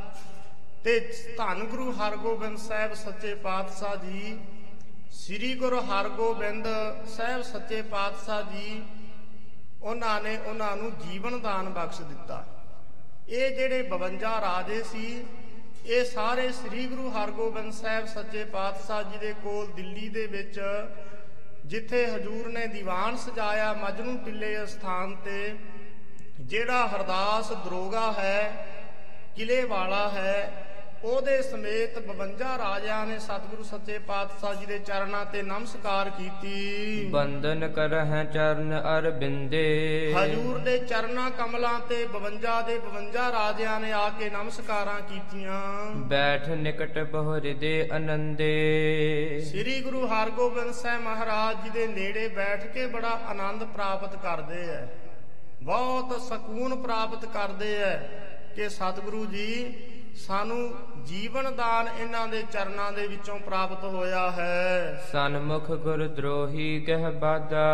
[0.84, 1.00] ਤੇ
[1.38, 4.40] ਧੰਨ ਗੁਰੂ ਹਰਗੋਬਿੰਦ ਸਾਹਿਬ ਸੱਚੇ ਪਾਤਸ਼ਾਹ ਜੀ,
[5.12, 6.68] ਸ੍ਰੀ ਗੁਰੂ ਹਰਗੋਬਿੰਦ
[7.08, 8.84] ਸਾਹਿਬ ਸੱਚੇ ਪਾਤਸ਼ਾਹ ਜੀ,
[9.82, 12.46] ਉਹਨਾਂ ਨੇ ਉਹਨਾਂ ਨੂੰ ਜੀਵਨ ਦਾਨ ਬਖਸ਼ ਦਿੱਤਾ।
[13.30, 15.26] ਇਹ ਜਿਹੜੇ 52 ਰਾਜੇ ਸੀ
[15.86, 20.60] ਇਹ ਸਾਰੇ ਸ੍ਰੀ ਗੁਰੂ ਹਰਗੋਬਿੰਦ ਸਾਹਿਬ ਸੱਚੇ ਪਾਤਸ਼ਾਹ ਜੀ ਦੇ ਕੋਲ ਦਿੱਲੀ ਦੇ ਵਿੱਚ,
[21.66, 25.56] ਜਿੱਥੇ ਹਜੂਰ ਨੇ ਦੀਵਾਨ ਸਜਾਇਆ ਮਜਨੂ ਟਿੱਲੇ ਸਥਾਨ ਤੇ,
[26.42, 28.66] ਜਿਹੜਾ ਹਰਦਾਸ ਦਰੋਗਾ ਹੈ
[29.36, 30.66] ਕਿਲੇ ਵਾਲਾ ਹੈ
[31.06, 37.68] ਉਹਦੇ ਸਮੇਤ 52 ਰਾਜਿਆਂ ਨੇ ਸਤਿਗੁਰੂ ਸੱਚੇ ਪਾਤਸ਼ਾਹ ਜੀ ਦੇ ਚਰਨਾਂ ਤੇ ਨਮਸਕਾਰ ਕੀਤੀ। ਬੰਦਨ
[37.68, 39.66] ਕਰਹਿ ਚਰਨ ਅਰਬਿੰਦੇ।
[40.18, 46.50] ਹਜੂਰ ਦੇ ਚਰਨਾਂ ਕਮਲਾਂ ਤੇ 52 ਦੇ 52 ਰਾਜਿਆਂ ਨੇ ਆ ਕੇ ਨਮਸਕਾਰਾਂ ਕੀਤੀਆਂ। ਬੈਠ
[46.50, 48.50] ਨਿਕਟ ਬਹੁ ਹਿਰਦੇ ਅਨੰਦੇ
[49.50, 54.86] ਸ੍ਰੀ ਗੁਰੂ ਹਰਗੋਬਿੰਦ ਸਾਹਿਬ ਮਹਾਰਾਜ ਜੀ ਦੇ ਨੇੜੇ ਬੈਠ ਕੇ ਬੜਾ ਆਨੰਦ ਪ੍ਰਾਪਤ ਕਰਦੇ ਐ।
[55.64, 57.96] ਬਹੁਤ ਸਕੂਨ ਪ੍ਰਾਪਤ ਕਰਦੇ ਐ
[58.56, 59.74] ਕਿ ਸਤਿਗੁਰੂ ਜੀ
[60.16, 60.74] ਸਾਨੂੰ
[61.04, 67.66] ਜੀਵਨ ਦਾਨ ਇਹਨਾਂ ਦੇ ਚਰਨਾਂ ਦੇ ਵਿੱਚੋਂ ਪ੍ਰਾਪਤ ਹੋਇਆ ਹੈ। ਸਨਮੁਖ ਗੁਰ ਦਰੋਹੀ ਕਹਿ ਬਾਦਾ।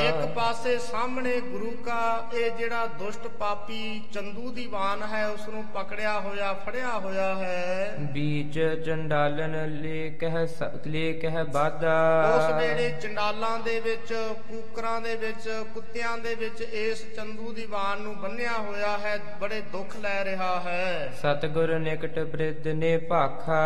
[0.00, 6.20] ਇੱਕ ਪਾਸੇ ਸਾਹਮਣੇ ਗੁਰੂ ਕਾ ਇਹ ਜਿਹੜਾ ਦੁਸ਼ਟ ਪਾਪੀ ਚੰਦੂ ਦੀਵਾਨ ਹੈ ਉਸ ਨੂੰ ਪਕੜਿਆ
[6.20, 10.46] ਹੋਇਆ ਫੜਿਆ ਹੋਇਆ ਹੈ। ਬੀਚ ਚੰਡਾਲਨ ਲੇ ਕਹਿ
[10.86, 11.96] ਲੇ ਕਹਿ ਬਾਦਾ।
[12.36, 14.14] ਉਸ ਵੇਲੇ ਚੰਡਾਲਾਂ ਦੇ ਵਿੱਚ
[14.48, 19.96] ਕੂਕਰਾਂ ਦੇ ਵਿੱਚ ਕੁੱਤਿਆਂ ਦੇ ਵਿੱਚ ਇਸ ਚੰਦੂ ਦੀਵਾਨ ਨੂੰ ਬੰਨਿਆ ਹੋਇਆ ਹੈ ਬੜੇ ਦੁੱਖ
[19.96, 23.60] ਲੈ ਰਿਹਾ ਹੈ। ਸਤਿਗੁਰ ਨਿਕਟ ਬ੍ਰਿਧ ਨੇ ਭਾਖਾ।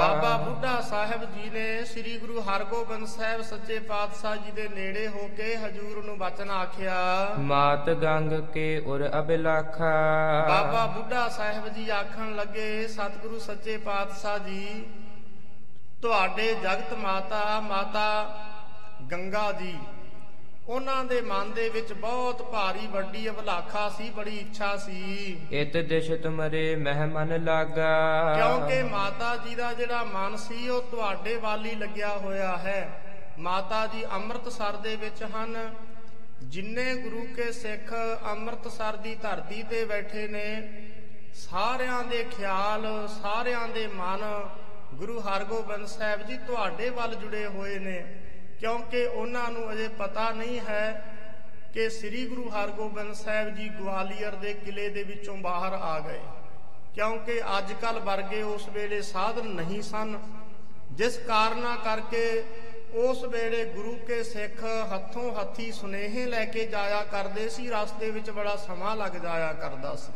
[0.00, 5.28] ਬਾਬਾ ਬੁੱਢਾ ਸਾਹਿਬ ਜੀ ਨੇ ਸ੍ਰੀ ਗੁਰੂ ਹਰਗੋਬਿੰਦ ਸਾਹਿਬ ਸੱਚੇ ਪਾਤਸ਼ਾਹ ਜੀ ਦੇ ਨੇੜੇ ਹੋ
[5.36, 6.96] ਕੇ ਹਜੂਰ ਨੂੰ ਬਚਨ ਆਖਿਆ।
[7.38, 9.92] ਮਾਤ ਗੰਗ ਕੇ ਉਰ ਅਬਿਲਾਖਾ।
[10.48, 14.84] ਬਾਬਾ ਬੁੱਢਾ ਸਾਹਿਬ ਜੀ ਆਖਣ ਲੱਗੇ ਸਤਿਗੁਰੂ ਸੱਚੇ ਪਾਤਸ਼ਾਹ ਜੀ
[16.02, 18.06] ਤੁਹਾਡੇ ਜਗਤ ਮਾਤਾ ਮਾਤਾ
[19.12, 19.74] ਗੰਗਾ ਜੀ।
[20.68, 26.12] ਉਹਨਾਂ ਦੇ ਮਨ ਦੇ ਵਿੱਚ ਬਹੁਤ ਭਾਰੀ ਵੱਡੀ ਅਭਲਾਖਾ ਸੀ ਬੜੀ ਇੱਛਾ ਸੀ। ਇਤ ਦਿਸ਼
[26.12, 32.08] ਤੁਮਰੇ ਮਹਿਮਨ ਲਾਗਾ। ਕਿਉਂਕਿ ਮਾਤਾ ਜੀ ਦਾ ਜਿਹੜਾ ਮਨ ਸੀ ਉਹ ਤੁਹਾਡੇ ਵੱਲ ਹੀ ਲੱਗਿਆ
[32.08, 33.02] ਹੋਇਆ ਹੈ।
[33.38, 35.74] ਮਾਤਾ ਜੀ ਅੰਮ੍ਰਿਤਸਰ ਦੇ ਵਿੱਚ ਹਨ।
[36.42, 37.94] ਜਿੰਨੇ ਗੁਰੂ ਕੇ ਸਿੱਖ
[38.30, 40.72] ਅੰਮ੍ਰਿਤਸਰ ਦੀ ਧਰਤੀ ਤੇ ਬੈਠੇ ਨੇ
[41.34, 44.48] ਸਾਰਿਆਂ ਦੇ ਖਿਆਲ ਸਾਰਿਆਂ ਦੇ ਮਨ
[44.94, 48.16] ਗੁਰੂ ਹਰਗੋਬਿੰਦ ਸਾਹਿਬ ਜੀ ਤੁਹਾਡੇ ਵੱਲ ਜੁੜੇ ਹੋਏ ਨੇ।
[48.60, 51.14] ਕਿਉਂਕਿ ਉਹਨਾਂ ਨੂੰ ਅਜੇ ਪਤਾ ਨਹੀਂ ਹੈ
[51.74, 56.20] ਕਿ ਸ੍ਰੀ ਗੁਰੂ ਹਰਗੋਬਿੰਦ ਸਾਹਿਬ ਜੀ ਗਵਾਲੀਅਰ ਦੇ ਕਿਲੇ ਦੇ ਵਿੱਚੋਂ ਬਾਹਰ ਆ ਗਏ।
[56.94, 60.18] ਕਿਉਂਕਿ ਅੱਜ ਕੱਲ ਵਰਗੇ ਉਸ ਵੇਲੇ ਸਾਧਨ ਨਹੀਂ ਸਨ,
[60.92, 62.44] ਜਿਸ ਕਾਰਨਾ ਕਰਕੇ
[62.94, 68.30] ਉਸ ਵੇਲੇ ਗੁਰੂ ਕੇ ਸਿੱਖ ਹੱਥੋਂ ਹੱਥੀ ਸੁਨੇਹੇ ਲੈ ਕੇ ਜਾਇਆ ਕਰਦੇ ਸੀ, ਰਸਤੇ ਵਿੱਚ
[68.30, 70.12] ਬੜਾ ਸਮਾਂ ਲੱਗ ਜਾਇਆ ਕਰਦਾ ਸੀ।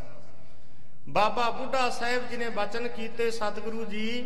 [1.09, 4.24] ਬਾਬਾ ਬੁੱਢਾ ਸਾਹਿਬ ਜੀ ਨੇ ਬਚਨ ਕੀਤੇ, ਸਤਿਗੁਰੂ ਜੀ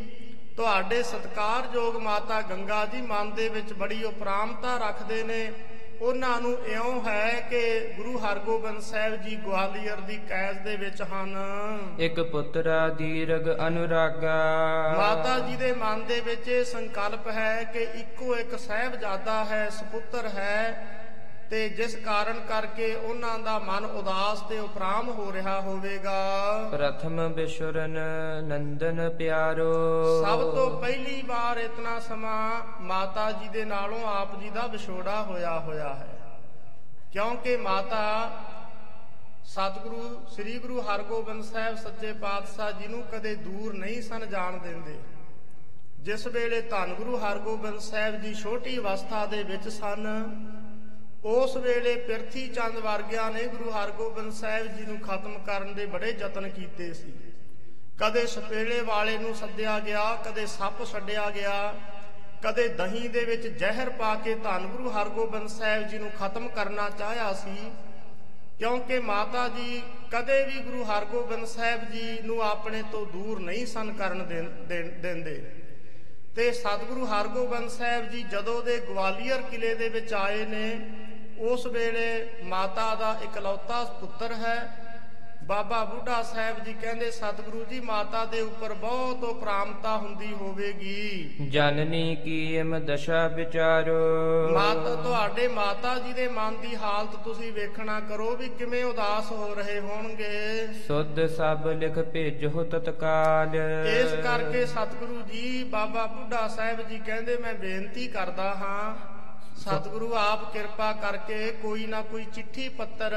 [0.59, 5.53] ਤੁਹਾਡੇ ਸਤਕਾਰਯੋਗ ਮਾਤਾ ਗੰਗਾ ਜੀ ਮਨ ਦੇ ਵਿੱਚ ਬੜੀ ਉਪਰਾਮਤਾ ਰੱਖਦੇ ਨੇ।
[6.01, 7.61] ਉਹਨਾਂ ਨੂੰ ਇਉਂ ਹੈ ਕਿ
[7.97, 11.37] ਗੁਰੂ ਹਰਗੋਬਿੰਦ ਸਾਹਿਬ ਜੀ ਗਵਾਲੀਅਰ ਦੀ ਕੈਦ ਦੇ ਵਿੱਚ ਹਨ।
[11.99, 14.37] ਇੱਕ ਪੁੱਤਰਾ ਦੀਰਗ ਅਨੁਰਾਗਾ।
[14.99, 20.29] ਮਾਤਾ ਜੀ ਦੇ ਮਨ ਦੇ ਵਿੱਚ ਇਹ ਸੰਕਲਪ ਹੈ ਕਿ ਇੱਕੋ ਇੱਕ ਸਹਿਬਜ਼ਾਦਾ ਹੈ ਸੁਪੁੱਤਰ
[20.29, 20.87] ਹੈ।
[21.51, 27.99] ਤੇ ਜਿਸ ਕਾਰਨ ਕਰਕੇ ਉਹਨਾਂ ਦਾ ਮਨ ਉਦਾਸ ਤੇ ਉਪਰਾਮ ਹੋ ਰਿਹਾ ਹੋਵੇਗਾ। ਪ੍ਰਥਮ ਬਿਸ਼ੁਰਨ
[28.45, 29.73] ਨੰਦਨ ਪਿਆਰੋ।
[30.23, 35.59] ਸਭ ਤੋਂ ਪਹਿਲੀ ਵਾਰ ਇਤਨਾ ਸਮਾਂ ਮਾਤਾ ਜੀ ਦੇ ਨਾਲੋਂ ਆਪ ਜੀ ਦਾ ਵਿਛੋੜਾ ਹੋਇਆ
[35.61, 36.41] ਹੋਇਆ ਹੈ।
[37.13, 38.31] ਕਿਉਂਕਿ ਮਾਤਾ
[39.45, 44.99] ਸਤਿਗੁਰੂ ਸ੍ਰੀ ਗੁਰੂ ਹਰਗੋਬਿੰਦ ਸਾਹਿਬ ਸੱਚੇ ਪਾਤਸ਼ਾਹ ਜੀ ਨੂੰ ਕਦੇ ਦੂਰ ਨਹੀਂ ਸਨ ਜਾਣ ਦਿੰਦੇ।
[46.01, 50.07] ਜਿਸ ਵੇਲੇ ਧੰਨ ਗੁਰੂ ਹਰਗੋਬਿੰਦ ਸਾਹਿਬ ਜੀ ਛੋਟੀ ਅਵਸਥਾ ਦੇ ਵਿੱਚ ਸਨ
[51.25, 56.17] ਉਸ ਵੇਲੇ ਪਿਰਥੀ ਚੰਦ ਵਰਗਿਆਂ ਨੇ ਗੁਰੂ ਹਰਗੋਬਿੰਦ ਸਾਹਿਬ ਜੀ ਨੂੰ ਖਤਮ ਕਰਨ ਦੇ ਬੜੇ
[56.19, 57.13] ਯਤਨ ਕੀਤੇ ਸੀ।
[58.01, 61.75] ਕਦੇ ਸਪੇਲੇ ਵਾਲੇ ਨੂੰ ਸੱਦਿਆ ਗਿਆ, ਕਦੇ ਸੱਪ ਛੱਡਿਆ ਗਿਆ,
[62.43, 66.91] ਕਦੇ ਦਹੀਂ ਦੇ ਵਿੱਚ ਜ਼ਹਿਰ ਪਾ ਕੇ ਧੰਨ ਗੁਰੂ ਹਰਗੋਬਿੰਦ ਸਾਹਿਬ ਜੀ ਨੂੰ ਖਤਮ ਕਰਨਾ
[66.91, 67.71] ਚਾਹਿਆ ਸੀ,
[68.59, 73.93] ਕਿਉਂਕਿ ਮਾਤਾ ਜੀ ਕਦੇ ਵੀ ਗੁਰੂ ਹਰਗੋਬਿੰਦ ਸਾਹਿਬ ਜੀ ਨੂੰ ਆਪਣੇ ਤੋਂ ਦੂਰ ਨਹੀਂ ਸਨ
[73.93, 75.51] ਕਰਨ ਦੇਣ- ਦੇਣ- ਦਿੰਦੇ।
[76.37, 80.81] ਤੇ ਸਤਿਗੁਰੂ ਹਰਗੋਬਿੰਦ ਸਾਹਿਬ ਜੀ ਜਦੋਂ ਦੇ ਗਵਾਲੀਅਰ ਕਿਲੇ ਦੇ ਵਿੱਚ ਆਏ ਨੇ
[81.41, 84.59] ਉਸ ਵੇਲੇ ਮਾਤਾ ਦਾ ਇਕਲੌਤਾ ਪੁੱਤਰ ਹੈ।
[85.45, 92.17] ਬਾਬਾ ਬੁੱਢਾ ਸਾਹਿਬ ਜੀ ਕਹਿੰਦੇ ਸਤਿਗੁਰੂ ਜੀ ਮਾਤਾ ਦੇ ਉੱਪਰ ਬਹੁਤ ਉਪਰਾਮਤਾ ਹੁੰਦੀ ਹੋਵੇਗੀ। ਜਨਨੀ
[92.17, 93.95] ਕੀਮ ਦਸ਼ਾ ਵਿਚਾਰੋ।
[94.53, 99.55] ਮਾਤਾ ਤੁਹਾਡੇ ਮਾਤਾ ਜੀ ਦੇ ਮਨ ਦੀ ਹਾਲਤ ਤੁਸੀਂ ਵੇਖਣਾ ਕਰੋ ਵੀ ਕਿਵੇਂ ਉਦਾਸ ਹੋ
[99.55, 106.99] ਰਹੇ ਹੋਣਗੇ। ਸੁਧ ਸਭ ਲਿਖ ਭੇਜੋ ਤਤਕਾਲ। ਇਸ ਕਰਕੇ ਸਤਿਗੁਰੂ ਜੀ ਬਾਬਾ ਬੁੱਢਾ ਸਾਹਿਬ ਜੀ
[106.99, 109.18] ਕਹਿੰਦੇ ਮੈਂ ਬੇਨਤੀ ਕਰਦਾ ਹਾਂ
[109.59, 113.15] ਸਤਿਗੁਰੂ ਆਪ ਕਿਰਪਾ ਕਰਕੇ ਕੋਈ ਨਾ ਕੋਈ ਚਿੱਠੀ ਪੱਤਰ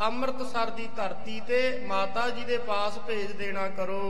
[0.00, 4.02] ਅੰਮ੍ਰਿਤਸਰ ਦੀ ਧਰਤੀ ਤੇ ਮਾਤਾ ਜੀ ਦੇ ਪਾਸ ਭੇਜ ਦੇਣਾ ਕਰੋ।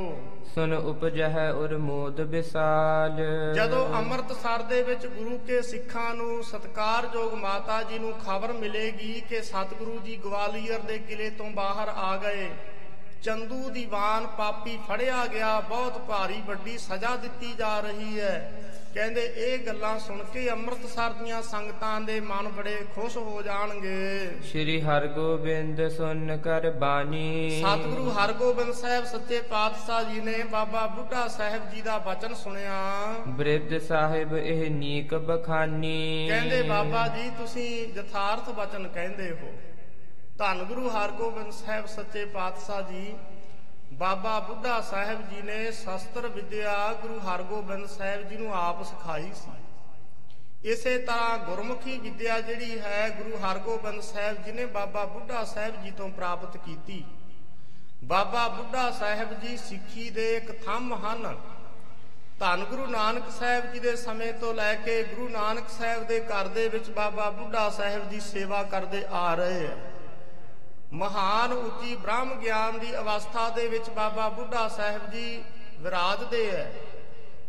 [0.55, 3.21] ਸੁਨ ਉਪਜਹਿ ਉਰ ਮੋਦ ਵਿਸਾਲ।
[3.55, 9.43] ਜਦੋਂ ਅੰਮ੍ਰਿਤਸਰ ਦੇ ਵਿੱਚ ਗੁਰੂ ਕੇ ਸਿੱਖਾਂ ਨੂੰ ਸਤਕਾਰਯੋਗ ਮਾਤਾ ਜੀ ਨੂੰ ਖਬਰ ਮਿਲੇਗੀ ਕਿ
[9.43, 12.49] ਸਤਿਗੁਰੂ ਜੀ ਗਵਾਲੀਅਰ ਦੇ ਕਿਲੇ ਤੋਂ ਬਾਹਰ ਆ ਗਏ
[13.23, 18.65] ਚੰਦੂ ਦੀਵਾਨ ਪਾਪੀ ਫੜਿਆ ਗਿਆ ਬਹੁਤ ਭਾਰੀ ਵੱਡੀ ਸਜ਼ਾ ਦਿੱਤੀ ਜਾ ਰਹੀ ਹੈ।
[18.95, 24.81] ਕਹਿੰਦੇ ਇਹ ਗੱਲਾਂ ਸੁਣ ਕੇ ਅੰਮ੍ਰਿਤਸਰ ਦੀਆਂ ਸੰਗਤਾਂ ਦੇ ਮਨ ਬੜੇ ਖੁਸ਼ ਹੋ ਜਾਣਗੇ। ਸ੍ਰੀ
[24.81, 31.81] ਹਰਗੋਬਿੰਦ ਸੁਨ ਕਰ ਬਾਣੀ। ਸਤਿਗੁਰੂ ਹਰਗੋਬਿੰਦ ਸਾਹਿਬ ਸੱਚੇ ਪਾਤਸ਼ਾਹ ਜੀ ਨੇ ਬਾਬਾ ਬੁੱਢਾ ਸਾਹਿਬ ਜੀ
[31.81, 32.81] ਦਾ ਬਚਨ ਸੁਣਿਆ।
[33.29, 39.53] ਬ੍ਰਿਧ ਸਾਹਿਬ ਇਹ ਨੀਕ ਬਖਾਨੀ। ਕਹਿੰਦੇ ਬਾਬਾ ਜੀ ਤੁਸੀਂ ਯਥਾਰਥ ਬਚਨ ਕਹਿੰਦੇ ਹੋ।
[40.39, 43.15] ਧੰਨ ਗੁਰੂ ਹਰਗੋਬਿੰਦ ਸਾਹਿਬ ਸੱਚੇ ਪਾਤਸ਼ਾਹ ਜੀ,
[43.93, 49.51] ਬਾਬਾ ਬੁੱਢਾ ਸਾਹਿਬ ਜੀ ਨੇ ਸ਼ਸਤਰ ਵਿਦਿਆ ਗੁਰੂ ਹਰਗੋਬਿੰਦ ਸਾਹਿਬ ਜੀ ਨੂੰ ਆਪ ਸਿਖਾਈ ਸੀ।
[50.65, 55.91] ਇਸੇ ਤਰ੍ਹਾਂ ਗੁਰਮੁਖੀ ਵਿਦਿਆ ਜਿਹੜੀ ਹੈ ਗੁਰੂ ਹਰਗੋਬਿੰਦ ਸਾਹਿਬ ਜੀ ਨੇ ਬਾਬਾ ਬੁੱਢਾ ਸਾਹਿਬ ਜੀ
[55.91, 57.05] ਤੋਂ ਪ੍ਰਾਪਤ ਕੀਤੀ।
[58.05, 61.37] ਬਾਬਾ ਬੁੱਢਾ ਸਾਹਿਬ ਜੀ ਸਿੱਖੀ ਦੇ ਇੱਕ ਥੰਮ ਹਨ।
[62.41, 66.49] ਧੰਨ ਗੁਰੂ ਨਾਨਕ ਸਾਹਿਬ ਜੀ ਦੇ ਸਮੇਂ ਤੋਂ ਲੈ ਕੇ ਗੁਰੂ ਨਾਨਕ ਸਾਹਿਬ ਦੇ ਘਰ
[66.49, 69.77] ਦੇ ਵਿੱਚ ਬਾਬਾ ਬੁੱਢਾ ਸਾਹਿਬ ਜੀ ਸੇਵਾ ਕਰਦੇ ਆ ਰਹੇ ਹੈ
[70.93, 75.43] ਮਹਾਨ ਉੱਚੀ ਬ੍ਰਹਮ ਗਿਆਨ ਦੀ ਅਵਸਥਾ ਦੇ ਵਿੱਚ ਬਾਬਾ ਬੁੱਢਾ ਸਾਹਿਬ ਜੀ
[75.79, 76.73] ਵਿਰਾਜਦੇ ਹੈ।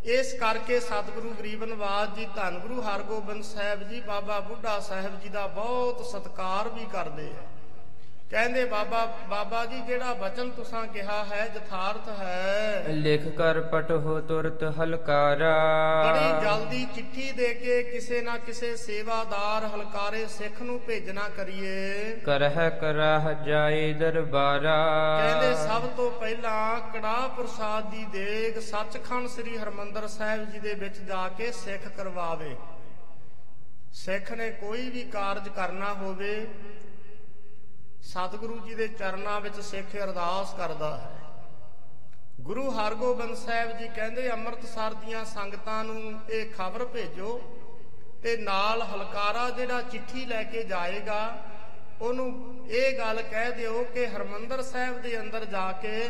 [0.04, 5.48] ਇਸ ਕਰਕੇ ਸਤਿਗੁਰੂ ਗਰੀਬਨਵਾਜ ਜੀ, ਧੰਨ ਗੁਰੂ ਹਰਗੋਬਿੰਦ ਸਾਹਿਬ ਜੀ, ਬਾਬਾ ਬੁੱਢਾ ਸਾਹਿਬ ਜੀ ਦਾ
[5.48, 7.59] ਬਹੁਤ ਸਤਿਕਾਰ ਵੀ ਕਰਦੇ ਹੈ।
[8.30, 14.64] ਕਹਿੰਦੇ ਬਾਬਾ ਬਾਬਾ ਜੀ ਜਿਹੜਾ ਬਚਨ ਤੁਸਾਂ ਕਿਹਾ ਹੈ ਯਥਾਰਥ ਹੈ। ਲਿਖ ਕਰ ਪਟਹੁ ਤੁਰਤ
[14.64, 15.54] ਹਲਕਾਰਾ।
[16.04, 22.70] ਬੜੀ ਜਲਦੀ ਚਿੱਠੀ ਦੇ ਕੇ ਕਿਸੇ ਨਾ ਕਿਸੇ ਸੇਵਾਦਾਰ ਹਲਕਾਰੇ ਸਿੱਖ ਨੂੰ ਭੇਜਣਾ ਕਰੀਏ। ਕਰਹਿ
[22.70, 24.78] ਕਰਾਹ ਜਾਏ ਦਰਬਾਰਾ।
[25.20, 30.98] ਕਹਿੰਦੇ ਸਭ ਤੋਂ ਪਹਿਲਾਂ ਕੜਾਹ ਪ੍ਰਸਾਦ ਦੀ ਦੇਗ ਸੱਚਖੰਡ ਸ੍ਰੀ ਹਰਮੰਦਰ ਸਾਹਿਬ ਜੀ ਦੇ ਵਿੱਚ
[30.98, 32.56] ਜਾ ਕੇ ਸਿੱਖ ਕਰਵਾਵੇ।
[33.94, 36.48] ਸਿੱਖ ਨੇ ਕੋਈ ਵੀ ਕਾਰਜ ਕਰਨਾ ਹੋਵੇ
[38.04, 41.18] ਸਤਿਗੁਰੂ ਜੀ ਦੇ ਚਰਨਾਂ ਵਿੱਚ ਸਿੱਖ ਅਰਦਾਸ ਕਰਦਾ ਹੈ।
[42.42, 47.40] ਗੁਰੂ ਹਰਗੋਬਿੰਦ ਸਾਹਿਬ ਜੀ ਕਹਿੰਦੇ, ਅੰਮ੍ਰਿਤਸਰ ਦੀਆਂ ਸੰਗਤਾਂ ਨੂੰ ਇਹ ਖਬਰ ਭੇਜੋ
[48.24, 51.22] ਤੇ ਨਾਲ ਹਲਕਾਰਾ ਜਿਹੜਾ ਚਿੱਠੀ ਲੈ ਕੇ ਜਾਏਗਾ,
[52.02, 56.10] ਉਹਨੂੰ ਇਹ ਗੱਲ ਕਹਿ ਦਿਓ ਕਿ ਹਰਮੰਦਰ ਸਾਹਿਬ ਦੇ ਅੰਦਰ ਜਾ ਕੇ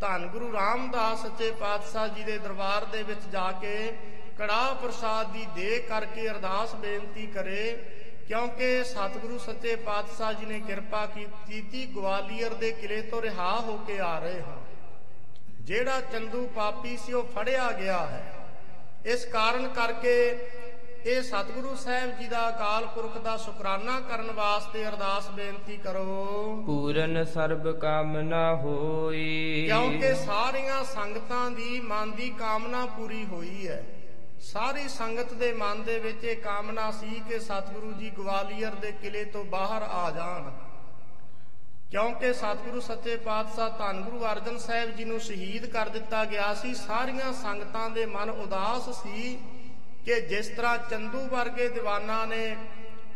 [0.00, 3.92] ਧੰਨ ਗੁਰੂ ਰਾਮਦਾਸ ਸੱਚੇ ਪਾਤਸ਼ਾਹ ਜੀ ਦੇ ਦਰਬਾਰ ਦੇ ਵਿੱਚ ਜਾ ਕੇ
[4.38, 7.62] ਕੜਾਹ ਪ੍ਰਸਾਦ ਦੀ ਦੇ ਕਰਕੇ ਅਰਦਾਸ ਬੇਨਤੀ ਕਰੇ
[8.30, 13.98] ਕਿਉਂਕਿ ਸਤਿਗੁਰੂ ਸੱਚੇ ਪਾਤਸ਼ਾਹ ਜੀ ਨੇ ਕਿਰਪਾ ਕੀਤੀ ਗਵਾਲੀਅਰ ਦੇ ਕਿਲੇ ਤੋਂ ਰਿਹਾ ਹੋ ਕੇ
[13.98, 14.58] ਆ ਰਹੇ ਹਾਂ।
[15.60, 18.34] ਜਿਹੜਾ ਚੰਦੂ ਪਾਪੀ ਸੀ ਉਹ ਫੜਿਆ ਗਿਆ ਹੈ।
[19.06, 20.38] ਇਸ ਕਾਰਨ ਕਰਕੇ
[21.06, 27.24] ਇਹ ਸਤਿਗੁਰੂ ਸਾਹਿਬ ਜੀ ਦਾ ਅਕਾਲ ਪੁਰਖ ਦਾ ਸ਼ੁਕਰਾਨਾ ਕਰਨ ਵਾਸਤੇ ਅਰਦਾਸ ਬੇਨਤੀ ਕਰੋ। ਪੂਰਨ
[27.24, 33.84] ਸਰਬ ਕਾਮਨਾ ਹੋਈ। ਕਿਉਂਕਿ ਸਾਰੀਆਂ ਸੰਗਤਾਂ ਦੀ ਮਨ ਦੀ ਕਾਮਨਾ ਪੂਰੀ ਹੋਈ ਹੈ।
[34.40, 39.24] ਸਾਰੀ ਸੰਗਤ ਦੇ ਮਨ ਦੇ ਵਿੱਚ ਇਹ ਕਾਮਨਾ ਸੀ ਕਿ ਸਤਿਗੁਰੂ ਜੀ ਗਵਾਲੀਅਰ ਦੇ ਕਿਲੇ
[39.24, 40.50] ਤੋਂ ਬਾਹਰ ਆ ਜਾਣ।
[41.90, 46.74] ਕਿਉਂਕਿ ਸਤਿਗੁਰੂ ਸੱਚੇ ਪਾਤਸ਼ਾਹ ਧੰਨ ਗੁਰੂ ਅਰਜਨ ਸਾਹਿਬ ਜੀ ਨੂੰ ਸ਼ਹੀਦ ਕਰ ਦਿੱਤਾ ਗਿਆ ਸੀ,
[46.74, 49.38] ਸਾਰੀਆਂ ਸੰਗਤਾਂ ਦੇ ਮਨ ਉਦਾਸ ਸੀ
[50.04, 52.56] ਕਿ ਜਿਸ ਤਰ੍ਹਾਂ ਚੰਦੂ ਵਰਗੇ ਦੀਵਾਨਾਂ ਨੇ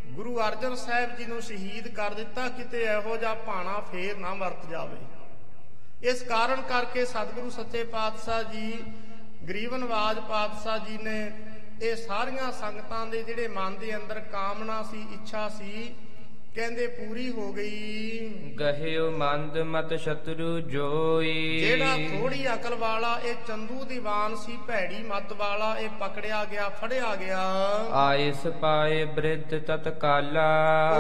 [0.07, 4.67] ਗੁਰੂ ਅਰਜਨ ਸਾਹਿਬ ਜੀ ਨੂੰ ਸ਼ਹੀਦ ਕਰ ਦਿੱਤਾ, ਕਿਤੇ ਇਹੋ ਜਿਹਾ ਭਾਣਾ ਫੇਰ ਨਾ ਵਰਤ
[4.71, 4.97] ਜਾਵੇ।
[6.09, 8.83] ਇਸ ਕਾਰਨ ਕਰਕੇ ਸਤਿਗੁਰੂ ਸੱਚੇ ਪਾਤਸ਼ਾਹ ਜੀ
[9.49, 11.33] ਗਰੀਬ ਨਵਾਜ ਪਾਤਸ਼ਾਹ ਜੀ ਨੇ
[11.83, 15.95] ਇਹ ਸਾਰੀਆਂ ਸੰਗਤਾਂ ਦੇ ਜਿਹੜੇ ਮਨ ਦੇ ਅੰਦਰ ਕਾਮਨਾ ਸੀ, ਇੱਛਾ ਸੀ
[16.55, 18.29] ਕਹਿੰਦੇ ਪੂਰੀ ਹੋ ਗਈ।
[18.61, 25.33] ਗਹਿਓ ਮੰਦ ਮਤ ਸ਼ਤਰੂ ਜੋਈ। ਜਿਹੜਾ ਥੋੜੀ ਅਕਲ ਵਾਲਾ ਇਹ ਚੰਦੂ ਦੀਵਾਨ ਸੀ ਭੈੜੀ ਮਤ
[25.33, 27.41] ਵਾਲਾ ਇਹ ਪਕੜਿਆ ਗਿਆ ਫੜਿਆ ਗਿਆ।
[27.93, 30.47] ਆਇਸ ਪਾਏ ਬ੍ਰਿਧ ਤਤਕਾਲਾ।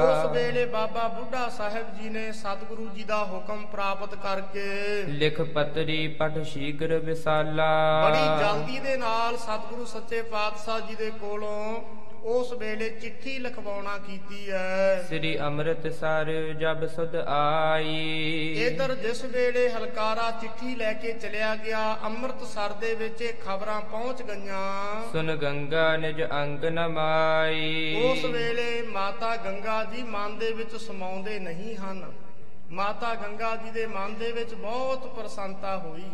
[0.00, 6.08] ਉਸ ਵੇਲੇ ਬਾਬਾ ਬੁੱਢਾ ਸਾਹਿਬ ਜੀ ਨੇ ਸਤਿਗੁਰੂ ਜੀ ਦਾ ਹੁਕਮ ਪ੍ਰਾਪਤ ਕਰਕੇ ਲਿਖ ਪਤਰੀ
[6.08, 7.72] ਪਠ ਸ਼ੀਘਰ ਵਿਸਾਲਾ।
[8.04, 11.80] ਬੜੀ ਜਲਦੀ ਦੇ ਨਾਲ ਸਤਿਗੁਰੂ ਸੱਚੇ ਪਾਤਸ਼ਾਹ ਜੀ ਦੇ ਕੋਲੋਂ
[12.24, 20.30] ਉਸ ਵੇਲੇ ਚਿੱਠੀ ਲਿਖਵਾਉਣਾ ਕੀਤੀ ਹੈ ਸ੍ਰੀ ਅੰਮ੍ਰਿਤਸਰ ਜਬ ਸੁਧ ਆਈ। ਇਧਰ ਜਿਸ ਵੇਲੇ ਹਲਕਾਰਾ
[20.40, 26.22] ਚਿੱਠੀ ਲੈ ਕੇ ਚਲਿਆ ਗਿਆ ਅੰਮ੍ਰਿਤਸਰ ਦੇ ਵਿੱਚ ਇਹ ਖਬਰਾਂ ਪਹੁੰਚ ਗਈਆਂ। ਸੁਨ ਗੰਗਾ ਨਿਜ
[26.32, 32.12] ਅੰਗ ਨ ਮਾਈ। ਉਸ ਵੇਲੇ ਮਾਤਾ ਗੰਗਾ ਜੀ ਮਨ ਦੇ ਵਿੱਚ ਸਮਾਉਂਦੇ ਨਹੀਂ ਹਨ।
[32.70, 36.10] ਮਾਤਾ ਗੰਗਾ ਜੀ ਦੇ ਮਨ ਦੇ ਵਿੱਚ ਬਹੁਤ ਪ੍ਰਸੰਨਤਾ ਹੋਈ।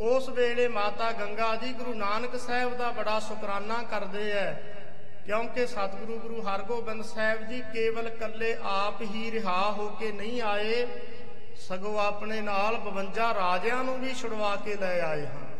[0.00, 4.52] ਉਸ ਵੇਲੇ ਮਾਤਾ ਗੰਗਾ ਜੀ ਗੁਰੂ ਨਾਨਕ ਸਾਹਿਬ ਦਾ ਬੜਾ ਸ਼ੁਕਰਾਨਾ ਕਰਦੇ ਐ।
[5.26, 10.86] ਕਿਉਂਕਿ ਸਤਿਗੁਰੂ ਗੁਰੂ ਹਰਗੋਬਿੰਦ ਸਾਹਿਬ ਜੀ ਕੇਵਲ ਕੱਲੇ ਆਪ ਹੀ ਰਿਹਾ ਹੋ ਕੇ ਨਹੀਂ ਆਏ,
[11.58, 15.50] ਸਗੋਂ ਆਪਣੇ ਨਾਲ 52 ਰਾਜਿਆਂ ਨੂੰ ਵੀ ਛੁਡਵਾ ਕੇ ਲੈ ਆਏ ਹਨ।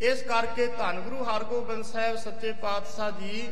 [0.00, 3.48] ਇਸ ਕਰਕੇ ਧੰਨ ਗੁਰੂ ਹਰਗੋਬਿੰਦ ਸਾਹਿਬ ਸੱਚੇ ਪਾਤਸ਼ਾਹ ਜੀ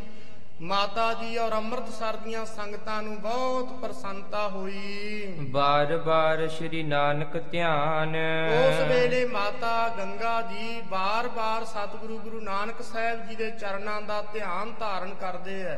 [0.62, 8.14] ਮਾਤਾ ਜੀ ਔਰ ਅੰਮ੍ਰਿਤਸਰ ਦੀਆਂ ਸੰਗਤਾਂ ਨੂੰ ਬਹੁਤ ਪ੍ਰਸੰਨਤਾ ਹੋਈ। ਬਾਰ ਬਾਰ ਸ੍ਰੀ ਨਾਨਕ ਧਿਆਨ।
[8.58, 14.72] ਉਸ ਵੇਲੇ ਮਾਤਾ ਗੰਗਾ ਜੀ ਬਾਰ-ਬਾਰ ਸਤਿਗੁਰੂ ਗੁਰੂ ਨਾਨਕ ਸਾਹਿਬ ਜੀ ਦੇ ਚਰਨਾਂ ਦਾ ਧਿਆਨ
[14.80, 15.76] ਧਾਰਨ ਕਰਦੇ ਐ।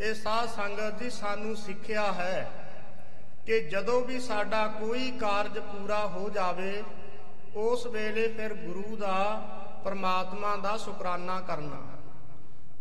[0.00, 2.50] ਇਹ ਸਾਧ ਸੰਗਤ ਜੀ ਸਾਨੂੰ ਸਿੱਖਿਆ ਹੈ
[3.46, 6.82] ਕਿ ਜਦੋਂ ਵੀ ਸਾਡਾ ਕੋਈ ਕਾਰਜ ਪੂਰਾ ਹੋ ਜਾਵੇ
[7.56, 9.16] ਉਸ ਵੇਲੇ ਫਿਰ ਗੁਰੂ ਦਾ
[9.84, 11.80] ਪਰਮਾਤਮਾ ਦਾ ਸ਼ੁਕਰਾਨਾ ਕਰਨਾ।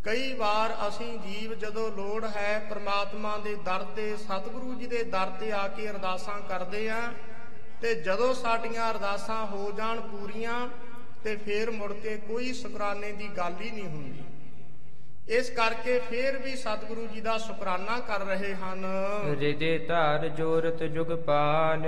[0.04, 5.30] ਕਈ ਵਾਰ ਅਸੀਂ ਜੀਵ ਜਦੋਂ ਲੋੜ ਹੈ ਪ੍ਰਮਾਤਮਾ ਦੇ ਦਰ ਤੇ, ਸਤਿਗੁਰੂ ਜੀ ਦੇ ਦਰ
[5.40, 7.14] ਤੇ ਆ ਕੇ ਅਰਦਾਸਾਂ ਕਰਦੇ ਆਂ,
[7.82, 10.68] ਤੇ ਜਦੋਂ ਸਾਡੀਆਂ ਅਰਦਾਸਾਂ ਹੋ ਜਾਣ ਪੂਰੀਆਂ,
[11.24, 14.24] ਤੇ ਫੇਰ ਮੁੜ ਕੇ ਕੋਈ ਸ਼ੁਕਰਾਨੇ ਦੀ ਗੱਲ ਹੀ ਨਹੀਂ ਹੁੰਦੀ।
[15.38, 18.86] ਇਸ ਕਰਕੇ ਫੇਰ ਵੀ ਸਤਿਗੁਰੂ ਜੀ ਦਾ ਸ਼ੁਕਰਾਨਾ ਕਰ ਰਹੇ ਹਨ।
[19.40, 21.86] ਰਿਦੇ ਧਾਰ ਜੋਰਤ ਜੁਗ ਪਾਨ।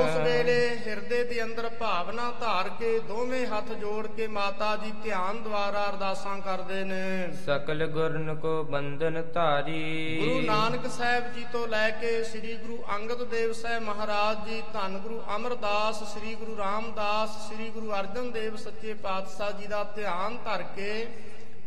[0.00, 5.42] ਉਸ ਵੇਲੇ ਹਿਰਦੇ ਦੇ ਅੰਦਰ ਭਾਵਨਾ ਧਾਰ ਕੇ ਦੋਵੇਂ ਹੱਥ ਜੋੜ ਕੇ ਮਾਤਾ ਜੀ ਧਿਆਨ
[5.42, 11.88] ਦੁਆਰਾ ਅਰਦਾਸਾਂ ਕਰਦੇ ਨੇ। ਸਕਲ ਗੁਰਨ ਕੋ ਬੰਧਨ ਧਾਰੀ। ਗੁਰੂ ਨਾਨਕ ਸਾਹਿਬ ਜੀ ਤੋਂ ਲੈ
[11.90, 17.70] ਕੇ ਸ੍ਰੀ ਗੁਰੂ ਅੰਗਦ ਦੇਵ ਸਾਹਿਬ ਮਹਾਰਾਜ ਜੀ ਧੰਨ ਗੁਰੂ ਅਮਰਦਾਸ ਸ੍ਰੀ ਗੁਰੂ ਰਾਮਦਾਸ ਸ੍ਰੀ
[17.70, 21.06] ਗੁਰੂ ਅਰਜਨ ਦੇਵ ਸੱਚੇ ਪਾਤਸ਼ਾਹ ਜੀ ਦਾ ਧਿਆਨ ਧਰ ਕੇ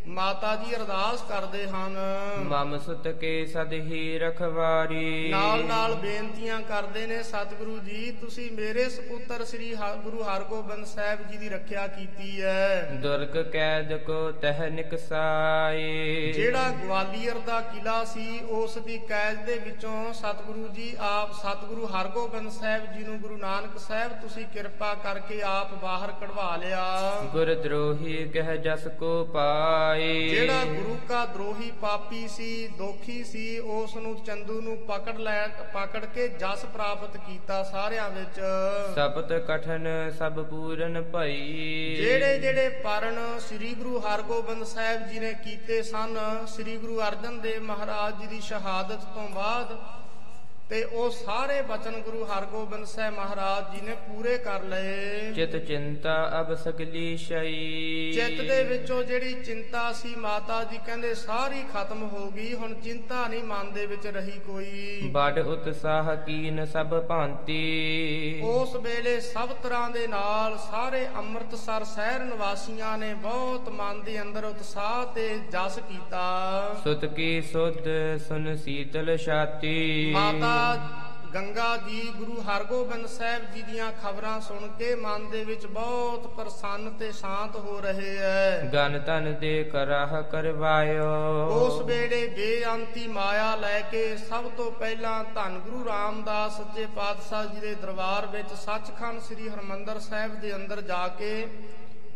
[0.08, 1.98] ਮਾਤਾ ਜੀ ਅਰਦਾਸ ਕਰਦੇ ਹਨ।
[2.40, 9.46] ਮਮ ਸੁਤ ਕੇ ਸਦਹੀ ਰਖਵਾਰੀ। ਨਾਲ ਨਾਲ ਬੇਨਤੀਆਂ ਕਰਦੇ ਨੇ ਸਤਿਗੁਰੂ ਜੀ ਤੁਸੀਂ ਮੇਰੇ ਸੁਪੁੱਤਰ
[9.46, 16.70] ਸ੍ਰੀ ਗੁਰੂ ਹਰਗੋਬਿੰਦ ਸਾਹਿਬ ਜੀ ਦੀ ਰੱਖਿਆ ਕੀਤੀ ਹੈ। ਦੁਰਗ ਕੈਦ ਕੋ ਤਹ ਨਿਕਸਾਏ। ਜਿਹੜਾ
[16.84, 22.94] ਗਵਾਲੀਅਰ ਦਾ ਕਿਲਾ ਸੀ ਉਸ ਦੀ ਕੈਦ ਦੇ ਵਿੱਚੋਂ ਸਤਿਗੁਰੂ ਜੀ ਆਪ ਸਤਿਗੁਰੂ ਹਰਗੋਬਿੰਦ ਸਾਹਿਬ
[22.94, 26.86] ਜੀ ਨੂੰ ਗੁਰੂ ਨਾਨਕ ਸਾਹਿਬ ਤੁਸੀਂ ਕਿਰਪਾ ਕਰਕੇ ਆਪ ਬਾਹਰ ਕਢਵਾ ਲਿਆ।
[27.32, 33.96] ਗੁਰ ਦਰੋਹੀ ਕਹਿ ਜਸ ਕੋ ਪਾਏ। ਜਿਹੜਾ ਗੁਰੂ ਕਾ ਦਰੋਹੀ ਪਾਪੀ ਸੀ ਦੋਖੀ ਸੀ ਉਸ
[33.96, 38.40] ਨੂੰ ਚੰਦੂ ਨੂੰ ਪਕੜ ਲੈ ਪਕੜ ਕੇ ਜਸ ਪ੍ਰਾਪਤ ਕੀਤਾ ਸਾਰਿਆਂ ਵਿੱਚ।
[38.96, 45.82] ਸਬਤ ਕਠਨ ਸਭ ਪੂਰਨ ਭਈ। ਜਿਹੜੇ ਜਿਹੜੇ ਪਰਨ ਸ੍ਰੀ ਗੁਰੂ ਹਰਗੋਬਿੰਦ ਸਾਹਿਬ ਜੀ ਨੇ ਕੀਤੇ
[45.84, 46.18] ਸਨ
[46.48, 49.78] ਸ੍ਰੀ ਗੁਰੂ ਅਰਜਨ ਦੇਵ ਮਹਾਰਾਜ ਜੀ ਦੀ ਸ਼ਹਾਦਤ ਤੋਂ ਬਾਅਦ
[50.70, 56.16] ਤੇ ਉਹ ਸਾਰੇ ਬਚਨ ਗੁਰੂ ਹਰਗੋਬਿੰਦ ਸਾਹਿਬ ਮਹਾਰਾਜ ਜੀ ਨੇ ਪੂਰੇ ਕਰ ਲਏ। ਚਿਤ ਚਿੰਤਾ
[56.40, 62.32] ਅਬ ਸਗਲੀ ਸ਼ਈ। ਚਿੱਤ ਦੇ ਵਿੱਚੋਂ ਜਿਹੜੀ ਚਿੰਤਾ ਸੀ ਮਾਤਾ ਜੀ ਕਹਿੰਦੇ ਸਾਰੀ ਖਤਮ ਹੋ
[62.32, 67.62] ਗਈ ਹੁਣ ਚਿੰਤਾ ਨਹੀਂ ਮਨ ਦੇ ਵਿੱਚ ਰਹੀ ਕੋਈ। ਬੜ ਉਤਸਾਹ ਕੀਨ ਸਭ ਭਾਂਤੀ।
[68.44, 74.44] ਉਸ ਵੇਲੇ ਸਭ ਤਰ੍ਹਾਂ ਦੇ ਨਾਲ ਸਾਰੇ ਅੰਮ੍ਰਿਤਸਰ ਸ਼ਹਿਰ ਨਿਵਾਸੀਆਂ ਨੇ ਬਹੁਤ ਮਨ ਦੇ ਅੰਦਰ
[74.44, 76.26] ਉਤਸ਼ਾਹ ਤੇ ਜਸ ਕੀਤਾ।
[76.84, 77.88] ਸੁਤ ਕੀ ਸੁਧ
[78.28, 80.55] ਸੁਨ ਸੀਤਲ ਛਾਤੀ। ਮਾਤਾ
[81.34, 86.90] ਗੰਗਾ ਜੀ ਗੁਰੂ ਹਰਗੋਬਿੰਦ ਸਾਹਿਬ ਜੀ ਦੀਆਂ ਖਬਰਾਂ ਸੁਣ ਕੇ ਮਨ ਦੇ ਵਿੱਚ ਬਹੁਤ ਪ੍ਰਸੰਨ
[86.90, 93.80] ਤੇ ਸ਼ਾਂਤ ਹੋ ਰਹੇ ਐ। ਗਨ ਤਨ ਦੇ ਕਰਾਹ ਕਰਵਾਇਓ। ਉਸ ਵੇਲੇ ਬੇਅੰਤੀ ਮਾਇਆ ਲੈ
[93.82, 99.50] ਕੇ ਸਭ ਤੋਂ ਪਹਿਲਾਂ ਧੰਨ ਗੁਰੂ ਰਾਮਦਾਸ ਸੱਚੇ ਪਾਤਸ਼ਾਹ ਜੀ ਦੇ ਦਰਬਾਰ ਵਿੱਚ ਸੱਚਖੰਡ ਸ੍ਰੀ
[99.50, 101.48] ਹਰਮੰਦਰ ਸਾਹਿਬ ਦੇ ਅੰਦਰ ਜਾ ਕੇ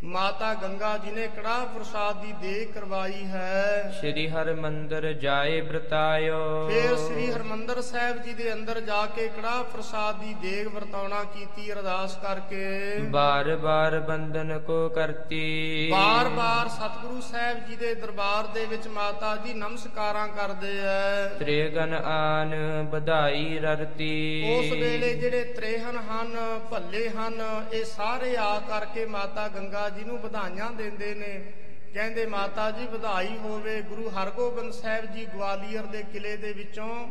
[0.04, 6.70] ਮਾਤਾ ਗੰਗਾ ਜੀ ਨੇ ਕੜਾਹ ਪ੍ਰਸਾਦ ਦੀ ਦੇਗ ਕਰਵਾਈ ਹੈ। ਸ਼੍ਰੀ ਹਰਿ ਮੰਦਰ ਜਾਏ ਬ੍ਰਤਾਇਓ
[6.70, 11.74] ਫਿਰ ਸ੍ਰੀ ਹਰਮੰਦਰ ਸਾਹਿਬ ਜੀ ਦੇ ਅੰਦਰ ਜਾ ਕੇ ਕੜਾਹ ਪ੍ਰਸਾਦ ਦੀ ਦੇਗ ਵਰਤਾਉਣਾ ਕੀਤੀ
[11.74, 18.88] ਅਰਦਾਸ ਕਰਕੇ। ਬਾਰ ਬਾਰ ਬੰਧਨ ਕੋ ਕਰਤੀ। ਬਾਰ-ਬਾਰ ਸਤਿਗੁਰੂ ਸਾਹਿਬ ਜੀ ਦੇ ਦਰਬਾਰ ਦੇ ਵਿੱਚ
[18.88, 22.56] ਮਾਤਾ ਜੀ ਨਮਸਕਾਰਾਂ ਕਰਦੇ ਐ। ਤ੍ਰਿਗਨ ਆਨ
[22.92, 29.89] ਵਧਾਈ ਰਰਤੀ। ਉਸ ਵੇਲੇ ਜਿਹੜੇ ਤ੍ਰੇਹਨ ਹਨ ਭੱਲੇ ਹਨ ਇਹ ਸਾਰੇ ਆ ਕਰਕੇ ਮਾਤਾ ਗੰਗਾ
[29.90, 31.52] ਜੀ ਨੂੰ ਵਧਾਈਆਂ ਦਿੰਦੇ ਨੇ,
[31.94, 37.08] ਕਹਿੰਦੇ ਮਾਤਾ ਜੀ ਵਧਾਈ ਹੋਵੇ, ਗੁਰੂ ਹਰਗੋਬਿੰਦ ਸਾਹਿਬ ਜੀ ਗਵਾਲੀਅਰ ਦੇ ਕਿਲੇ ਦੇ ਵਿੱਚੋਂ।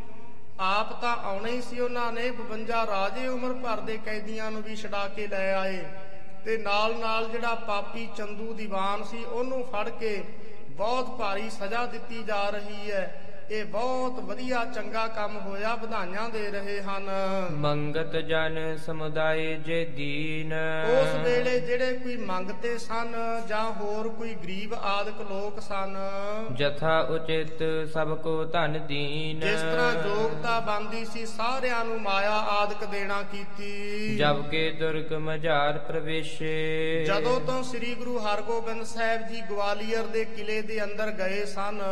[0.60, 4.76] ਆਪ ਤਾਂ ਆਉਣਾ ਹੀ ਸੀ ਉਹਨਾਂ ਨੇ 52 ਰਾਜੇ ਉਮਰ ਭਰ ਦੇ ਕੈਦੀਆਂ ਨੂੰ ਵੀ
[4.76, 5.84] ਛਡਾ ਕੇ ਲੈ ਆਏ।
[6.44, 10.24] ਤੇ ਨਾਲ ਨਾਲ ਜਿਹੜਾ ਪਾਪੀ ਚੰਦੂ ਦੀਵਾਨ ਸੀ, ਉਹਨੂੰ ਫੜ ਕੇ
[10.70, 16.50] ਬਹੁਤ ਭਾਰੀ ਸਜ਼ਾ ਦਿੱਤੀ ਜਾ ਰਹੀ ਹੈ। ਇਹ ਬਹੁਤ ਵਧੀਆ ਚੰਗਾ ਕੰਮ ਹੋਇਆ ਵਧਾਈਆਂ ਦੇ
[16.50, 17.08] ਰਹੇ ਹਨ।
[17.52, 20.52] ਮੰਗਤ ਜਨ ਸਮੁਦਾਇ ਜੇ ਦੀਨ।
[20.90, 23.14] ਉਸ ਵੇਲੇ ਜਿਹੜੇ ਕੋਈ ਮੰਗਤੇ ਸਨ
[23.48, 25.96] ਜਾਂ ਹੋਰ ਕੋਈ ਗਰੀਬ ਆਦਿਕ ਲੋਕ ਸਨ
[26.54, 32.84] ਜਥਾ ਉਚਿਤ ਸਭ ਕੋ ਧਨ ਦੀਨ। ਜਿਸ ਤਰ੍ਹਾਂ ਯੋਗਤਾ ਬੰਦੀ ਸੀ ਸਾਰਿਆਂ ਨੂੰ ਮਾਇਆ ਆਦਿਕ
[32.84, 40.06] ਦੇਣਾ ਕੀਤੀ। ਜਬ ਕੇ ਦੁਰਗ ਮਝਾਰ ਪ੍ਰਵੇਸ਼ੇ। ਜਦੋਂ ਤੋਂ ਸ੍ਰੀ ਗੁਰੂ ਹਰਗੋਬਿੰਦ ਸਾਹਿਬ ਜੀ ਗਵਾਲੀਅਰ
[40.06, 41.82] ਦੇ ਕਿਲੇ ਦੇ ਅੰਦਰ ਗਏ ਸਨ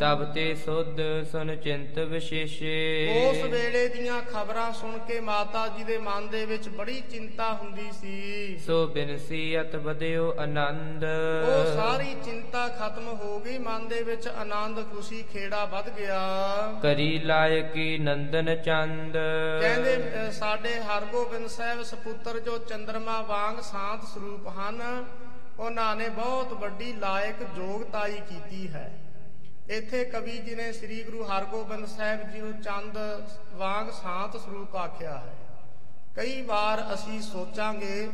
[0.00, 1.00] ਤਬ ਤੇ ਸੁਧ
[1.32, 2.72] ਸੁਨ ਚਿੰਤ ਵਿਸ਼ੇਸ਼ੇ।
[3.20, 7.90] ਉਸ ਵੇਲੇ ਦੀਆਂ ਖਬਰਾਂ ਸੁਣ ਕੇ ਮਾਤਾ ਜੀ ਦੇ ਮਨ ਦੇ ਵਿੱਚ ਬੜੀ ਚਿੰਤਾ ਹੁੰਦੀ
[8.00, 14.80] ਸੀ। ਸੋ ਬਿਨਸੀਅਤ ਵਧਿਓ ਆਨੰਦ। ਉਹ ਸਾਰੀ ਚਿੰਤਾ ਖਤਮ ਹੋ ਗਈ। ਮਨ ਦੇ ਵਿੱਚ ਆਨੰਦ
[14.90, 16.20] ਖੁਸ਼ੀ ਖੇੜਾ ਵੱਧ ਗਿਆ।
[16.82, 19.16] ਕਰੀ ਲਾਇਕੀ ਨੰਦਨ ਚੰਦ।
[19.62, 25.04] ਕਹਿੰਦੇ ਸਾਡੇ ਹਰਗੋਬਿੰਦ ਸਾਹਿਬ ਸਪੁੱਤਰ ਜੋ ਚੰਦਰਮਾ ਵਾਂਗ ਸ਼ਾਂਤ ਸਰੂਪ ਹਨ
[25.58, 29.01] ਉਹਨਾਂ ਨੇ ਬਹੁਤ ਵੱਡੀ ਲਾਇਕ ਯੋਗਤਾਈ ਕੀਤੀ ਹੈ।
[29.70, 32.98] ਇੱਥੇ ਕਵੀ ਜੀ ਨੇ ਸ੍ਰੀ ਗੁਰੂ ਹਰਗੋਬਿੰਦ ਸਾਹਿਬ ਜੀ ਨੂੰ ਚੰਦ
[33.52, 35.34] ਵਾਂਗ ਸ਼ਾਂਤ ਸਰੂਪ ਆਖਿਆ ਹੈ।
[36.16, 38.08] ਕਈ ਵਾਰ ਅਸੀਂ ਸੋਚਾਂਗੇ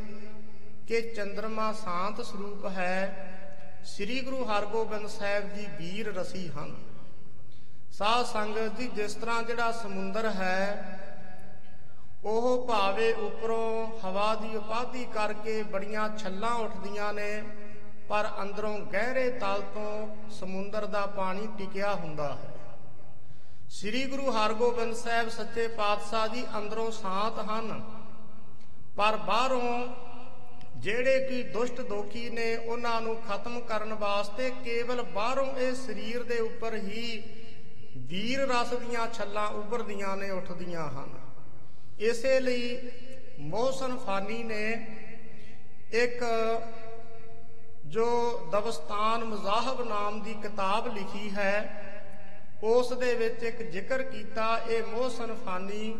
[0.89, 3.33] ਕਿ ਚੰਦਰਮਾ ਸ਼ਾਂਤ ਸਰੂਪ ਹੈ,
[3.85, 6.75] ਸ੍ਰੀ ਗੁਰੂ ਹਰਗੋਬਿੰਦ ਸਾਹਿਬ ਜੀ ਵੀਰ ਰਸੀ ਹਨ।
[7.93, 10.99] ਸਾਧ ਸੰਗਤ ਜੀ, ਜਿਸ ਤਰ੍ਹਾਂ ਜਿਹੜਾ ਸਮੁੰਦਰ ਹੈ,
[12.25, 17.43] ਉਹ ਭਾਵੇਂ ਉੱਪਰੋਂ ਹਵਾ ਦੀ ਉਪਾਧੀ ਕਰਕੇ ਬੜੀਆਂ ਛੱਲਾਂ ਉੱਠਦੀਆਂ ਨੇ
[18.09, 22.55] ਪਰ ਅੰਦਰੋਂ ਗਹਿਰੇ ਤਲ ਤੋਂ ਸਮੁੰਦਰ ਦਾ ਪਾਣੀ ਟਿਕਿਆ ਹੁੰਦਾ ਹੈ।
[23.69, 27.83] ਸ੍ਰੀ ਗੁਰੂ ਹਰਗੋਬਿੰਦ ਸਾਹਿਬ ਸੱਚੇ ਪਾਤਸ਼ਾਹ ਜੀ ਅੰਦਰੋਂ ਸ਼ਾਂਤ ਹਨ।
[28.97, 29.87] ਪਰ ਬਾਹਰੋਂ
[30.77, 36.39] ਜਿਹੜੇ ਕਿ ਦੁਸ਼ਟ ਦੋਖੀ ਨੇ, ਉਹਨਾਂ ਨੂੰ ਖਤਮ ਕਰਨ ਵਾਸਤੇ ਕੇਵਲ ਬਾਹਰੋਂ ਇਹ ਸਰੀਰ ਦੇ
[36.39, 37.23] ਉੱਪਰ ਹੀ
[37.97, 41.19] ਵੀਰ ਰਸ ਦੀਆਂ ਛੱਲਾਂ ਉੱਭਰਦੀਆਂ ਨੇ, ਉੱਠਦੀਆਂ ਹਨ।
[41.99, 42.91] ਇਸੇ ਲਈ
[43.39, 44.87] ਮੋਹਸਨ ਫਾਨੀ ਨੇ
[45.93, 46.25] ਇੱਕ
[47.89, 48.07] ਜੋ
[48.53, 51.85] ਦਵਸਤਾਨ ਮਜ਼ਾਹਬ ਨਾਮ ਦੀ ਕਿਤਾਬ ਲਿਖੀ ਹੈ,
[52.63, 55.95] ਉਸ ਦੇ ਵਿੱਚ ਇੱਕ ਜ਼ਿਕਰ ਕੀਤਾ, ਇਹ ਮੋਹਸਨ ਫਾਨੀ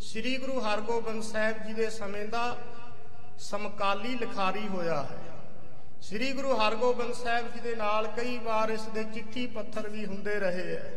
[0.00, 2.56] ਸ੍ਰੀ ਗੁਰੂ ਹਰਗੋਬਿੰਦ ਸਾਹਿਬ ਜੀ ਦੇ ਸਮੇਂ ਦਾ
[3.38, 5.18] ਸਮਕਾਲੀ ਲਿਖਾਰੀ ਹੋਇਆ ਹੈ।
[6.00, 10.34] ਸ੍ਰੀ ਗੁਰੂ ਹਰਗੋਬਿੰਦ ਸਾਹਿਬ ਜੀ ਦੇ ਨਾਲ ਕਈ ਵਾਰ ਇਸ ਦੇ ਚਿੱਠੀ ਪੱਥਰ ਵੀ ਹੁੰਦੇ
[10.34, 10.92] ਰਹੇ ਹੈ।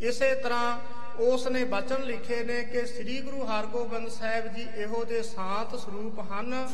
[0.00, 0.78] ਇਸੇ ਤਰ੍ਹਾਂ
[1.20, 6.20] ਉਸ ਨੇ ਬਚਨ ਲਿਖੇ ਨੇ ਕਿ ਸ੍ਰੀ ਗੁਰੂ ਹਰਗੋਬਿੰਦ ਸਾਹਿਬ ਜੀ ਇਹੋ ਜਿਹੇ ਸ਼ਾਂਤ ਸਰੂਪ
[6.20, 6.68] ਹਨ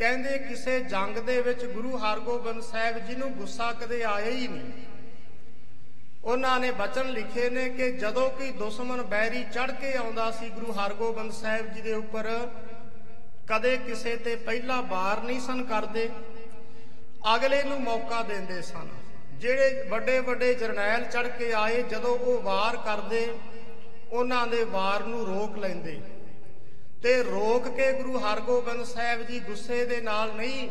[0.00, 4.72] ਕਹਿੰਦੇ ਕਿਸੇ ਜੰਗ ਦੇ ਵਿੱਚ ਗੁਰੂ ਹਰਗੋਬਿੰਦ ਸਾਹਿਬ ਜੀ ਨੂੰ ਗੁੱਸਾ ਕਦੇ ਆਇਆ ਹੀ ਨਹੀਂ।
[6.24, 10.72] ਉਹਨਾਂ ਨੇ ਬਚਨ ਲਿਖੇ ਨੇ ਕਿ ਜਦੋਂ ਕੋਈ ਦੁਸ਼ਮਣ ਬੈਰੀ ਚੜ ਕੇ ਆਉਂਦਾ ਸੀ ਗੁਰੂ
[10.72, 12.48] ਹਰਗੋਬਿੰਦ ਸਾਹਿਬ ਜੀ ਦੇ ਉੱਪਰ,
[13.46, 16.08] ਕਦੇ ਕਿਸੇ ਤੇ ਪਹਿਲਾ ਵਾਰ ਨਹੀਂ ਸਨ ਕਰਦੇ।
[17.34, 18.88] ਅਗਲੇ ਨੂੰ ਮੌਕਾ ਦਿੰਦੇ ਸਨ।
[19.32, 23.34] ਜਿਹੜੇ ਵੱਡੇ ਵੱਡੇ ਜਰਨੈਲ ਚੜ ਕੇ ਆਏ, ਜਦੋਂ ਉਹ ਵਾਰ ਕਰਦੇ,
[24.12, 26.00] ਉਹਨਾਂ ਦੇ ਵਾਰ ਨੂੰ ਰੋਕ ਲੈਂਦੇ।
[27.02, 30.68] ਤੇ ਰੋਕ ਕੇ ਗੁਰੂ ਹਰਗੋਬਿੰਦ ਸਾਹਿਬ ਜੀ ਗੁੱਸੇ ਦੇ ਨਾਲ ਨਹੀਂ,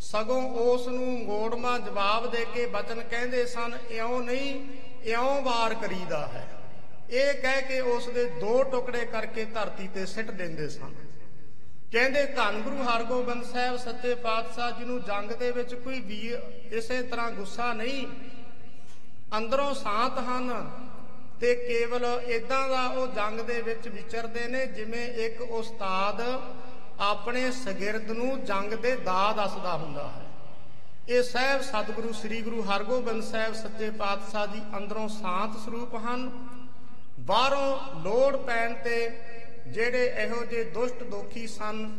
[0.00, 4.54] ਸਗੋਂ ਉਸ ਨੂੰ ਮੋੜਮਾ ਜਵਾਬ ਦੇ ਕੇ ਬਚਨ ਕਹਿੰਦੇ ਸਨ, ਇਉਂ ਨਹੀਂ,
[5.04, 6.46] ਇਉਂ ਵਾਰ ਕਰੀਦਾ ਹੈ।
[7.10, 10.94] ਇਹ ਕਹਿ ਕੇ ਉਸ ਦੇ ਦੋ ਟੁਕੜੇ ਕਰਕੇ ਧਰਤੀ ਤੇ ਸਿੱਟ ਦਿੰਦੇ ਸਨ।
[11.92, 16.40] ਕਹਿੰਦੇ, ਧੰਨ ਗੁਰੂ ਹਰਗੋਬਿੰਦ ਸਾਹਿਬ, ਸੱਚੇ ਪਾਤਸ਼ਾਹ ਜੀ ਨੂੰ ਜੰਗ ਦੇ ਵਿੱਚ ਕੋਈ ਵੀਰ
[16.72, 18.06] ਇਸੇ ਤਰ੍ਹਾਂ ਗੁੱਸਾ ਨਹੀਂ।
[19.36, 20.70] ਅੰਦਰੋਂ ਸ਼ਾਂਤ ਹਨ
[21.40, 26.20] ਤੇ ਕੇਵਲ ਇਦਾਂ ਦਾ ਉਹ ਜੰਗ ਦੇ ਵਿੱਚ ਵਿਚਰਦੇ ਨੇ ਜਿਵੇਂ ਇੱਕ ਉਸਤਾਦ
[27.00, 30.26] ਆਪਣੇ ਸ਼ਾਗਿਰਦ ਨੂੰ ਜੰਗ ਦੇ ਦਾ ਦੱਸਦਾ ਹੁੰਦਾ ਹੈ।
[31.08, 36.30] ਇਹ ਸਾਹਿਬ ਸਤਿਗੁਰੂ ਸ੍ਰੀ ਗੁਰੂ ਹਰਗੋਬਿੰਦ ਸਾਹਿਬ ਸੱਚੇ ਪਾਤਸ਼ਾਹ ਜੀ ਅੰਦਰੋਂ ਸ਼ਾਂਤ ਸਰੂਪ ਹਨ।
[37.20, 38.98] ਬਾਹਰੋਂ ਲੋੜ ਪੈਣ ਤੇ
[39.66, 41.90] ਜਿਹੜੇ ਇਹੋ ਜਿਹੇ ਦੁਸ਼ਟ ਦੋਖੀ ਸਨ,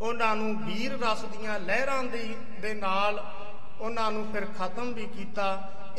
[0.00, 3.22] ਉਹਨਾਂ ਨੂੰ ਵੀਰ ਰਸ ਦੀਆਂ ਲਹਿਰਾਂ ਦੀ ਦੇ ਨਾਲ
[3.80, 5.46] ਉਹਨਾਂ ਨੂੰ ਫਿਰ ਖਤਮ ਵੀ ਕੀਤਾ।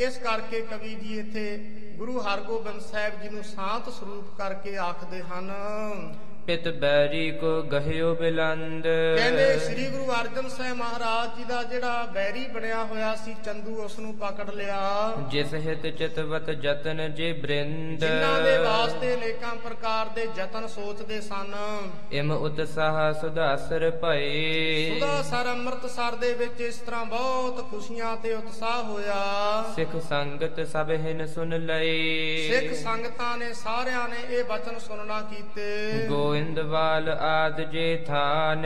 [0.00, 1.56] ਇਸ ਕਰਕੇ ਕਵੀ ਜੀ ਇੱਥੇ
[1.96, 5.50] ਗੁਰੂ ਹਰਗੋਬਿੰਦ ਸਾਹਿਬ ਜੀ ਨੂੰ ਸ਼ਾਂਤ ਸਰੂਪ ਕਰਕੇ ਆਖਦੇ ਹਨ।
[6.46, 8.84] ਪਿਤ ਬੈਰੀ ਕੋ ਗਹਿਓ ਬਿਲੰਦ।
[9.16, 13.98] ਕਹਿੰਦੇ ਸ੍ਰੀ ਗੁਰੂ ਅਰਜਨ ਸਾਹਿਬ ਮਹਾਰਾਜ ਜੀ ਦਾ ਜਿਹੜਾ ਬੈਰੀ ਬਣਿਆ ਹੋਇਆ ਸੀ ਚੰਦੂ ਉਸ
[13.98, 14.80] ਨੂੰ ਪਕੜ ਲਿਆ।
[15.28, 21.54] ਜਿਸ ਹਿਤ ਚਿਤਵਤ ਜਤਨ ਜੇ ਬ੍ਰਿੰਦ। ਜਿਨ੍ਹਾਂ ਦੇ ਵਾਸਤੇ ਅਨੇਕਾਂ ਪ੍ਰਕਾਰ ਦੇ ਯਤਨ ਸੋਚਦੇ ਸਨ।
[22.12, 28.82] ਇਮ ਉਤਸਾਹ ਸੁਦਾਸਰ ਭਏ। ਸੁਦਾ ਸਰ ਅੰਮ੍ਰਿਤਸਰ ਦੇ ਵਿੱਚ ਇਸ ਤਰ੍ਹਾਂ ਬਹੁਤ ਖੁਸ਼ੀਆਂ ਤੇ ਉਤਸ਼ਾਹ
[28.82, 29.18] ਹੋਇਆ।
[29.76, 36.06] ਸਿੱਖ ਸੰਗਤ ਸਭ ਹਿਨ ਸੁਨ ਲਏ। ਸਿੱਖ ਸੰਗਤਾਂ ਨੇ ਸਾਰਿਆਂ ਨੇ ਇਹ ਬਚਨ ਸੁਣਨਾ ਕੀਤੇ।
[36.34, 38.62] ਗੋਇੰਦਵਾਲ ਆਦ ਜੇ ਥਾਨ।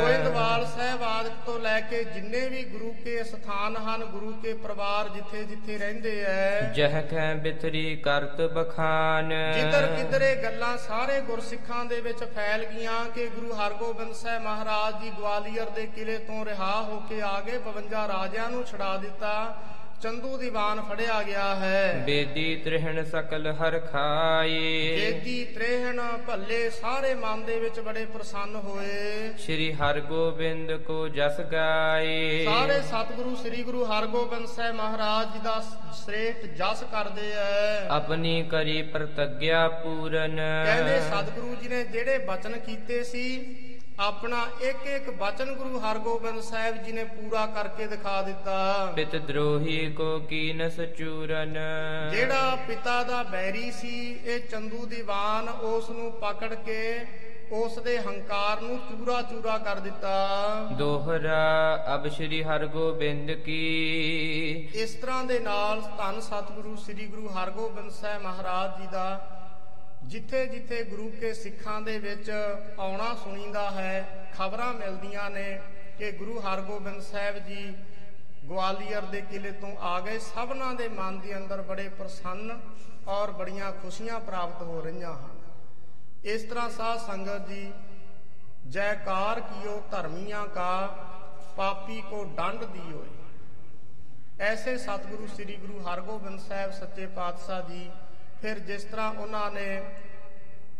[0.00, 5.08] ਗੋਇੰਦਵਾਲ ਸਾਹਿਬ ਆਦਿਕ ਤੋਂ ਲੈ ਕੇ ਜਿੰਨੇ ਵੀ ਗੁਰੂ ਕੇ ਸਥਾਨ ਹਨ ਗੁਰੂ ਕੇ ਪਰਿਵਾਰ
[5.08, 12.00] ਜਿੱਥੇ ਜਿੱਥੇ ਰਹਿੰਦੇ ਐ। ਜਹ ਕੈ ਬਿਥਰੀ ਕਰਤ ਬਖਾਨ। ਜਿੱਧਰ ਕਿਧਰੇ ਗੱਲਾਂ ਸਾਰੇ ਗੁਰਸਿੱਖਾਂ ਦੇ
[12.00, 17.00] ਵਿੱਚ ਫੈਲ ਗਈਆਂ ਕਿ ਗੁਰੂ ਹਰਗੋਬਿੰਦ ਸਾਹਿਬ ਮਹਾਰਾਜ ਜੀ ਗਵਾਲੀਅਰ ਦੇ ਕਿਲੇ ਤੋਂ ਰਿਹਾ ਹੋ
[17.08, 19.34] ਕੇ ਆ ਗਏ 52 ਰਾਜਿਆਂ ਨੂੰ ਛੁਡਾ ਦਿੱਤਾ।
[20.02, 27.44] ਚੰਦੂ ਦੀਵਾਨ ਫੜਿਆ ਗਿਆ ਹੈ। ਬੇਦੀ ਤ੍ਰਿਹਣ ਸਕਲ ਹਰ ਖਾਏ। ਜੇਤੀ ਤ੍ਰੇਹਣ ਭੱਲੇ ਸਾਰੇ ਮਨ
[27.44, 34.46] ਦੇ ਵਿੱਚ ਬੜੇ ਪ੍ਰਸੰਨ ਹੋਏ। ਸ੍ਰੀ ਹਰਗੋਬਿੰਦ ਕੋ ਜਸ ਗਾਏ। ਸਾਰੇ ਸਤਿਗੁਰੂ ਸ੍ਰੀ ਗੁਰੂ ਹਰਗੋਬਿੰਦ
[34.46, 35.64] ਸਾਹਿਬ ਮਹਾਰਾਜ ਜੀ ਦਾ
[36.04, 43.04] ਸ੍ਰੇਸ਼ਟ ਜਸ ਕਰਦੇ ਐ। ਆਪਣੀ ਕਰੀ ਪ੍ਰਤੱਗਿਆ ਪੂਰਨ। ਕਹਿੰਦੇ ਸਤਿਗੁਰੂ ਜੀ ਨੇ ਜਿਹੜੇ ਬਚਨ ਕੀਤੇ
[43.04, 43.56] ਸੀ
[44.00, 49.92] ਆਪਣਾ ਇੱਕ ਇੱਕ ਬਚਨ ਗੁਰੂ ਹਰਗੋਬਿੰਦ ਸਾਹਿਬ ਜੀ ਨੇ ਪੂਰਾ ਕਰਕੇ ਦਿਖਾ ਦਿੱਤਾ। ਪਿਤ ਦਰੋਹੀ
[49.92, 51.54] ਕੋ ਕੀਨਸ ਚੂਰਨ।
[52.10, 57.06] ਜਿਹੜਾ ਪਿਤਾ ਦਾ ਬੈਰੀ ਸੀ ਇਹ ਚੰਦੂ ਦੀਵਾਨ ਉਸ ਨੂੰ ਪਕੜ ਕੇ
[57.52, 60.14] ਉਸ ਦੇ ਹੰਕਾਰ ਨੂੰ ਚੂਰਾ ਚੂਰਾ ਕਰ ਦਿੱਤਾ।
[60.72, 63.60] ਦੋਹਰਾ ਅਬ ਸ੍ਰੀ ਹਰਗੋਬਿੰਦ ਕੀ।
[64.74, 69.32] ਇਸ ਤਰ੍ਹਾਂ ਦੇ ਨਾਲ ਧੰਨ ਸਤਿਗੁਰੂ ਸ੍ਰੀ ਗੁਰੂ ਹਰਗੋਬਿੰਦ ਸਾਹਿਬ ਮਹਾਰਾਜ ਜੀ ਦਾ
[70.06, 72.30] ਜਿੱਥੇ ਜਿੱਥੇ ਗੁਰੂ ਕੇ ਸਿੱਖਾਂ ਦੇ ਵਿੱਚ
[72.78, 75.60] ਆਉਣਾ ਸੁਣੀਦਾ ਹੈ, ਖਬਰਾਂ ਮਿਲਦੀਆਂ ਨੇ
[75.98, 77.72] ਕਿ ਗੁਰੂ ਹਰਗੋਬਿੰਦ ਸਾਹਿਬ ਜੀ
[78.48, 82.60] ਗਵਾਲੀਅਰ ਦੇ ਕਿਲੇ ਤੋਂ ਆ ਗਏ। ਸਭਨਾਂ ਦੇ ਮਨ ਦੇ ਅੰਦਰ ਬੜੇ ਪ੍ਰਸੰਨ
[83.08, 85.38] ਔਰ ਬੜੀਆਂ ਖੁਸ਼ੀਆਂ ਪ੍ਰਾਪਤ ਹੋ ਰਹੀਆਂ ਹਨ।
[86.24, 87.72] ਇਸ ਤਰ੍ਹਾਂ ਸਾਧ ਸੰਗਤ ਜੀ,
[88.66, 90.86] ਜੈਕਾਰ ਕੀਓ, ਧਰਮੀਆਂ ਕਾ,
[91.56, 93.08] ਪਾਪੀ ਕੋ ਦੰਡ ਦਿਓਏ।
[94.40, 97.90] ਐਸੇ ਸਤਿਗੁਰੂ ਸ੍ਰੀ ਗੁਰੂ ਹਰਗੋਬਿੰਦ ਸਾਹਿਬ ਸੱਚੇ ਪਾਤਸ਼ਾਹ ਜੀ
[98.42, 99.82] ਫਿਰ ਜਿਸ ਤਰ੍ਹਾਂ ਉਹਨਾਂ ਨੇ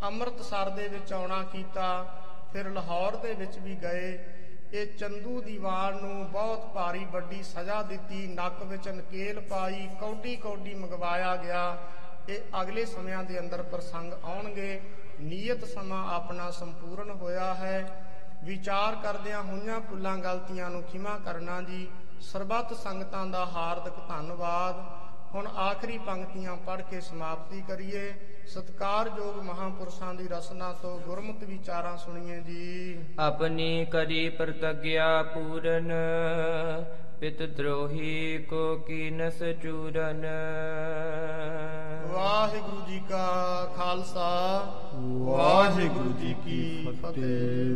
[0.03, 2.03] ਅੰਮ੍ਰਿਤਸਰ ਦੇ ਵਿੱਚ ਆਉਣਾ ਕੀਤਾ,
[2.53, 4.19] ਫਿਰ ਲਾਹੌਰ ਦੇ ਵਿੱਚ ਵੀ ਗਏ।
[4.73, 10.73] ਇਹ ਚੰਦੂ ਦੀਵਾਨ ਨੂੰ ਬਹੁਤ ਭਾਰੀ ਵੱਡੀ ਸਜ਼ਾ ਦਿੱਤੀ। ਨੱਕ ਵਿੱਚ ਨਕੇਲ ਪਾਈ ਕੌਡੀ ਕੌਡੀ
[10.73, 11.77] ਮੰਗਵਾਇਆ ਗਿਆ।
[12.29, 14.81] ਇਹ ਅਗਲੇ ਸਮਿਆਂ ਦੇ ਅੰਦਰ ਪ੍ਰਸੰਗ ਆਉਣਗੇ।
[15.19, 18.03] ਨੀਅਤ ਸਮਾਂ ਆਪਣਾ ਸੰਪੂਰਨ ਹੋਇਆ ਹੈ।
[18.43, 21.87] ਵਿਚਾਰ ਕਰਦਿਆਂ ਹੋਈਆਂ ਭੁੱਲਾਂ, ਗਲਤੀਆਂ ਨੂੰ ਖਿਮਾ ਕਰਨਾ ਜੀ।
[22.21, 28.13] ਸਰਬੱਤ ਸੰਗਤਾਂ ਦਾ ਹਾਰਦਿਕ ਧੰਨਵਾਦ। ਹੁਣ ਆਖਰੀ ਪੰਕਤੀਆਂ ਪੜ੍ਹ ਕੇ ਸਮਾਪਤੀ ਕਰੀਏ।
[28.47, 35.91] ਸਤਕਾਰਯੋਗ ਮਹਾਪੁਰਸ਼ਾਂ ਦੀ ਰਸਨਾ ਤੋਂ ਗੁਰਮਤਿ ਵਿਚਾਰਾਂ ਸੁਣੀਏ ਜੀ। ਆਪਣੀ ਕਰੀ ਪ੍ਰਤੱਗਿਆ ਪੂਰਨ
[37.19, 40.25] ਪਿਤ ਦਰੋਹੀ ਕੋ ਕੀਨਸ ਚੂਰਨ।
[42.13, 43.25] ਵਾਹਿਗੁਰੂ ਜੀ ਕਾ
[43.75, 44.29] ਖਾਲਸਾ
[45.17, 47.75] ਵਾਹਿਗੁਰੂ ਜੀ ਕੀ ਫਤਿਹ।